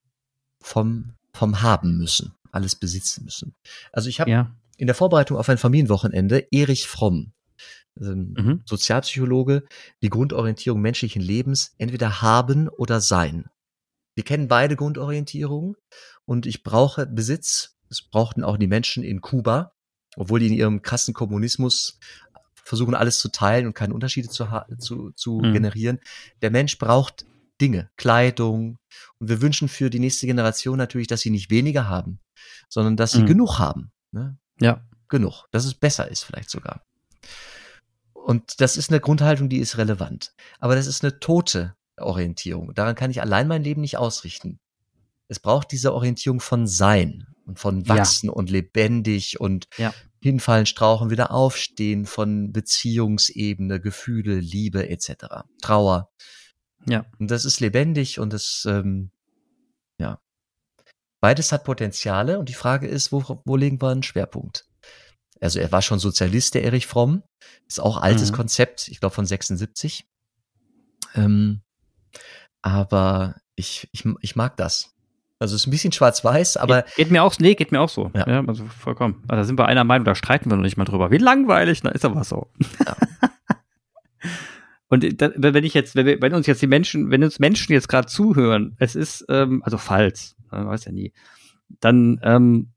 [0.61, 3.55] vom, vom haben müssen, alles besitzen müssen.
[3.93, 4.51] Also ich habe ja.
[4.77, 7.33] in der Vorbereitung auf ein Familienwochenende Erich Fromm
[8.01, 8.63] ähm, mhm.
[8.65, 9.65] Sozialpsychologe,
[10.03, 13.47] die Grundorientierung menschlichen Lebens entweder haben oder sein.
[14.15, 15.77] Wir kennen beide Grundorientierungen
[16.25, 17.77] und ich brauche Besitz.
[17.89, 19.73] Das brauchten auch die Menschen in Kuba,
[20.17, 21.99] obwohl die in ihrem krassen Kommunismus
[22.65, 24.47] versuchen alles zu teilen und keine Unterschiede zu,
[24.79, 25.53] zu, zu mhm.
[25.53, 26.01] generieren.
[26.41, 27.27] Der Mensch braucht
[27.61, 28.79] Dinge, Kleidung.
[29.19, 32.21] Und wir wünschen für die nächste Generation natürlich, dass sie nicht weniger haben,
[32.69, 33.27] sondern dass sie mhm.
[33.27, 33.93] genug haben.
[34.11, 34.39] Ne?
[34.61, 34.87] Ja.
[35.09, 35.47] Genug.
[35.51, 36.85] Dass es besser ist vielleicht sogar.
[38.13, 40.35] Und das ist eine Grundhaltung, die ist relevant.
[40.61, 42.75] Aber das ist eine tote Orientierung.
[42.75, 44.61] Daran kann ich allein mein Leben nicht ausrichten.
[45.29, 48.33] Es braucht diese Orientierung von Sein und von Wachsen ja.
[48.33, 49.95] und lebendig und ja.
[50.21, 55.45] hinfallen, strauchen, wieder aufstehen, von Beziehungsebene, Gefühle, Liebe etc.
[55.61, 56.11] Trauer.
[56.87, 57.07] Ja.
[57.19, 59.11] Und das ist lebendig und das, ähm,
[59.99, 60.21] ja.
[61.21, 64.67] Beides hat Potenziale und die Frage ist, wo, wo legen wir einen Schwerpunkt?
[65.41, 67.23] Also er war schon Sozialist, der Erich Fromm.
[67.67, 68.37] Ist auch altes mhm.
[68.37, 70.07] Konzept, ich glaube von 76.
[71.15, 71.63] Ähm,
[72.63, 74.95] aber ich, ich, ich mag das.
[75.39, 76.83] Also es ist ein bisschen schwarz-weiß, aber.
[76.83, 78.11] Geht, geht, mir auch, nee, geht mir auch so.
[78.15, 79.25] Ja, ja also vollkommen.
[79.29, 81.11] Also da sind wir einer Meinung, da streiten wir noch nicht mal drüber.
[81.11, 82.49] Wie langweilig, na ist aber so.
[82.87, 82.97] Ja.
[84.89, 87.73] Und da, wenn ich jetzt, wenn, wir, wenn uns jetzt die Menschen, wenn uns Menschen
[87.73, 91.15] jetzt gerade zuhören, es ist, ähm, also falls, man weiß ja nie,
[91.81, 92.69] dann ähm,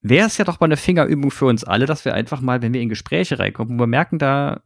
[0.00, 2.72] wäre es ja doch mal eine Fingerübung für uns alle, dass wir einfach mal, wenn
[2.72, 4.62] wir in Gespräche reinkommen, wo wir merken, da,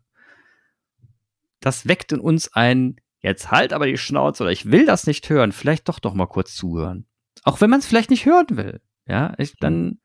[1.60, 2.96] das weckt in uns ein,
[3.26, 6.26] jetzt halt aber die Schnauze oder ich will das nicht hören, vielleicht doch doch mal
[6.26, 7.06] kurz zuhören.
[7.42, 8.80] Auch wenn man es vielleicht nicht hören will.
[9.06, 9.98] Ja, ich, dann,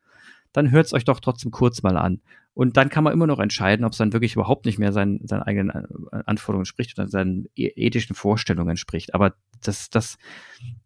[0.54, 2.22] dann hört es euch doch trotzdem kurz mal an.
[2.54, 5.26] Und dann kann man immer noch entscheiden, ob es dann wirklich überhaupt nicht mehr seinen,
[5.26, 9.14] seinen eigenen äh, Anforderungen entspricht oder seinen e-, ethischen Vorstellungen entspricht.
[9.14, 10.18] Aber das, das,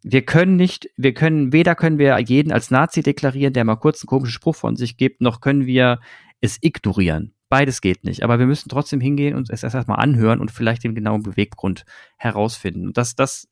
[0.04, 4.04] wir können nicht, wir können, weder können wir jeden als Nazi deklarieren, der mal kurz
[4.04, 6.00] einen komischen Spruch von sich gibt, noch können wir
[6.40, 7.34] es ignorieren.
[7.56, 8.22] Beides geht nicht.
[8.22, 11.86] Aber wir müssen trotzdem hingehen und es erst erstmal anhören und vielleicht den genauen Beweggrund
[12.18, 12.88] herausfinden.
[12.88, 13.48] Und das, das,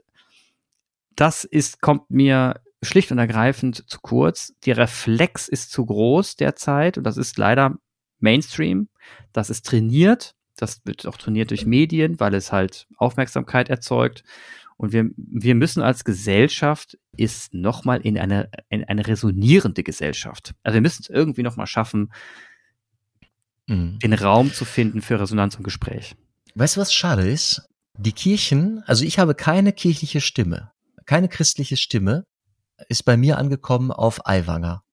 [1.16, 4.56] das ist, kommt mir schlicht und ergreifend zu kurz.
[4.66, 7.78] Die Reflex ist zu groß derzeit und das ist leider
[8.20, 8.90] Mainstream.
[9.32, 10.36] Das ist trainiert.
[10.58, 14.26] Das wird auch trainiert durch Medien, weil es halt Aufmerksamkeit erzeugt.
[14.76, 20.56] Und wir, wir müssen als Gesellschaft ist nochmal in eine, in eine resonierende Gesellschaft.
[20.62, 22.12] Also wir müssen es irgendwie nochmal schaffen,
[23.68, 24.00] mhm.
[24.00, 26.16] den Raum zu finden für Resonanz und Gespräch.
[26.56, 27.68] Weißt du, was schade ist?
[27.98, 30.72] Die Kirchen, also ich habe keine kirchliche Stimme,
[31.06, 32.26] keine christliche Stimme,
[32.90, 34.84] ist bei mir angekommen auf Aiwanger.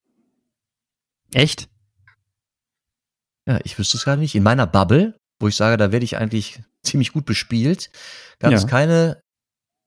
[1.33, 1.68] Echt?
[3.47, 4.35] Ja, ich wüsste es gerade nicht.
[4.35, 7.91] In meiner Bubble, wo ich sage, da werde ich eigentlich ziemlich gut bespielt,
[8.39, 8.59] gab ja.
[8.59, 9.23] es keine,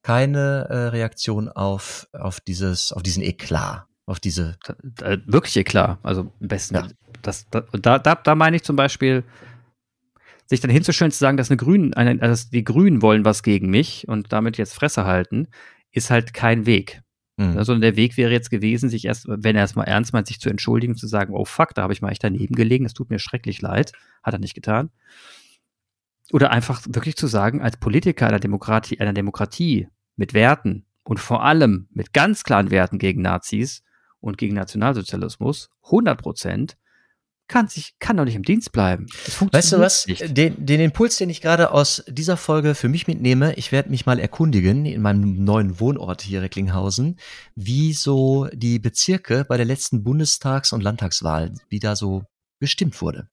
[0.03, 4.57] keine äh, Reaktion auf, auf dieses, auf diesen Eklat, auf diese.
[4.65, 5.99] Da, da, wirklich Eklat.
[6.03, 6.75] Also am besten.
[6.75, 6.87] Ja.
[7.23, 9.23] Das, da, da, da meine ich zum Beispiel,
[10.45, 14.07] sich dann hinzustellen zu sagen, dass eine Grünen, also die Grünen wollen was gegen mich
[14.07, 15.47] und damit jetzt Fresse halten,
[15.91, 17.01] ist halt kein Weg.
[17.37, 17.63] Mhm.
[17.63, 20.39] Sondern der Weg wäre jetzt gewesen, sich erst, wenn er es mal ernst meint, sich
[20.39, 23.09] zu entschuldigen, zu sagen, oh fuck, da habe ich mal echt daneben gelegen, es tut
[23.09, 24.91] mir schrecklich leid, hat er nicht getan.
[26.31, 31.43] Oder einfach wirklich zu sagen, als Politiker einer Demokratie, einer Demokratie mit Werten und vor
[31.43, 33.83] allem mit ganz klaren Werten gegen Nazis
[34.19, 36.77] und gegen Nationalsozialismus, 100 Prozent,
[37.47, 39.05] kann sich, kann doch nicht im Dienst bleiben.
[39.51, 40.05] weißt du was?
[40.05, 44.05] Den, den Impuls, den ich gerade aus dieser Folge für mich mitnehme, ich werde mich
[44.05, 47.17] mal erkundigen in meinem neuen Wohnort hier Recklinghausen,
[47.55, 52.23] wie so die Bezirke bei der letzten Bundestags- und Landtagswahl, wie da so
[52.59, 53.27] gestimmt wurde.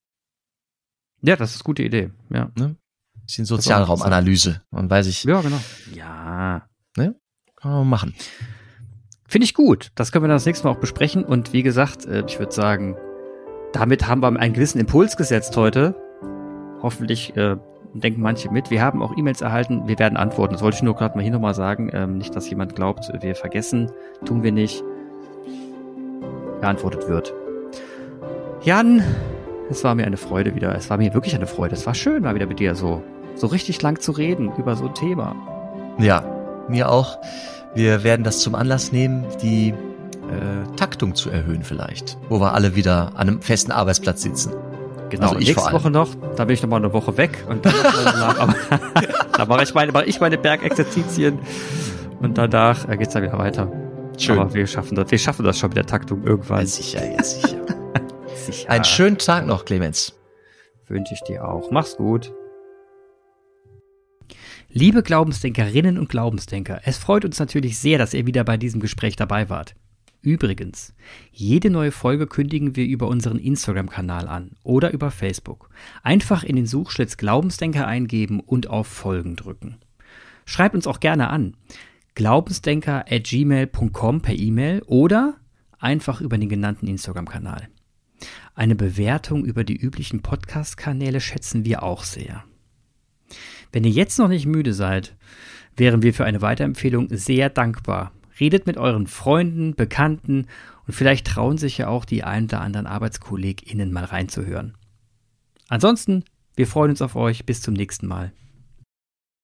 [1.23, 2.51] Ja, das ist eine gute Idee, ja.
[2.59, 2.77] Ne?
[3.25, 4.63] Bisschen Sozialraumanalyse.
[4.71, 5.25] Und weiß ich.
[5.25, 5.61] Ja, genau.
[5.95, 6.69] Ja.
[6.97, 7.15] Ne?
[7.57, 8.15] Kann man machen.
[9.29, 9.93] Finde ich gut.
[9.95, 11.25] Das können wir dann das nächste Mal auch besprechen.
[11.25, 12.97] Und wie gesagt, äh, ich würde sagen,
[13.73, 15.95] damit haben wir einen gewissen Impuls gesetzt heute.
[16.83, 17.57] Hoffentlich äh,
[17.95, 18.71] denken manche mit.
[18.71, 19.87] Wir haben auch E-Mails erhalten.
[19.87, 20.55] Wir werden antworten.
[20.55, 21.91] Das wollte ich nur gerade mal hier nochmal sagen.
[21.93, 23.91] Ähm, nicht, dass jemand glaubt, wir vergessen.
[24.25, 24.83] Tun wir nicht.
[26.61, 27.33] Geantwortet wird.
[28.63, 29.03] Jan,
[29.71, 30.75] es war mir eine Freude wieder.
[30.75, 31.75] Es war mir wirklich eine Freude.
[31.75, 33.03] Es war schön, mal wieder mit dir so,
[33.35, 35.35] so richtig lang zu reden über so ein Thema.
[35.99, 36.25] Ja,
[36.69, 37.19] mir auch.
[37.75, 39.75] Wir werden das zum Anlass nehmen, die
[40.31, 44.53] äh, Taktung zu erhöhen vielleicht, wo wir alle wieder an einem festen Arbeitsplatz sitzen.
[45.11, 47.75] Genau, also nächste Woche noch, da bin ich noch mal eine Woche weg und dann
[48.39, 48.55] aber,
[49.37, 51.39] da mache ich meine, mache ich meine Bergexerzitien
[52.21, 53.71] und danach äh, geht's dann wieder weiter.
[54.19, 54.39] Schön.
[54.39, 56.61] Aber wir schaffen das, wir schaffen das schon mit der Taktung irgendwann.
[56.61, 57.59] Ja, sicher, ja, sicher.
[58.47, 58.71] sicher.
[58.71, 60.15] Einen schönen Tag noch, Clemens.
[60.87, 61.71] Wünsche ich dir auch.
[61.71, 62.33] Mach's gut.
[64.69, 69.17] Liebe Glaubensdenkerinnen und Glaubensdenker, es freut uns natürlich sehr, dass ihr wieder bei diesem Gespräch
[69.17, 69.75] dabei wart.
[70.23, 70.95] Übrigens,
[71.33, 75.71] jede neue Folge kündigen wir über unseren Instagram-Kanal an oder über Facebook.
[76.03, 79.77] Einfach in den Suchschlitz Glaubensdenker eingeben und auf Folgen drücken.
[80.45, 81.57] Schreibt uns auch gerne an.
[82.15, 85.37] Glaubensdenker at gmail.com per E-Mail oder
[85.79, 87.69] einfach über den genannten Instagram-Kanal.
[88.55, 92.45] Eine Bewertung über die üblichen Podcast-Kanäle schätzen wir auch sehr.
[93.73, 95.17] Wenn ihr jetzt noch nicht müde seid,
[95.77, 100.47] wären wir für eine Weiterempfehlung sehr dankbar Redet mit euren Freunden, Bekannten
[100.87, 104.75] und vielleicht trauen sich ja auch die ein oder anderen ArbeitskollegInnen mal reinzuhören.
[105.69, 106.25] Ansonsten,
[106.57, 107.47] wir freuen uns auf euch.
[107.47, 108.33] Bis zum nächsten Mal.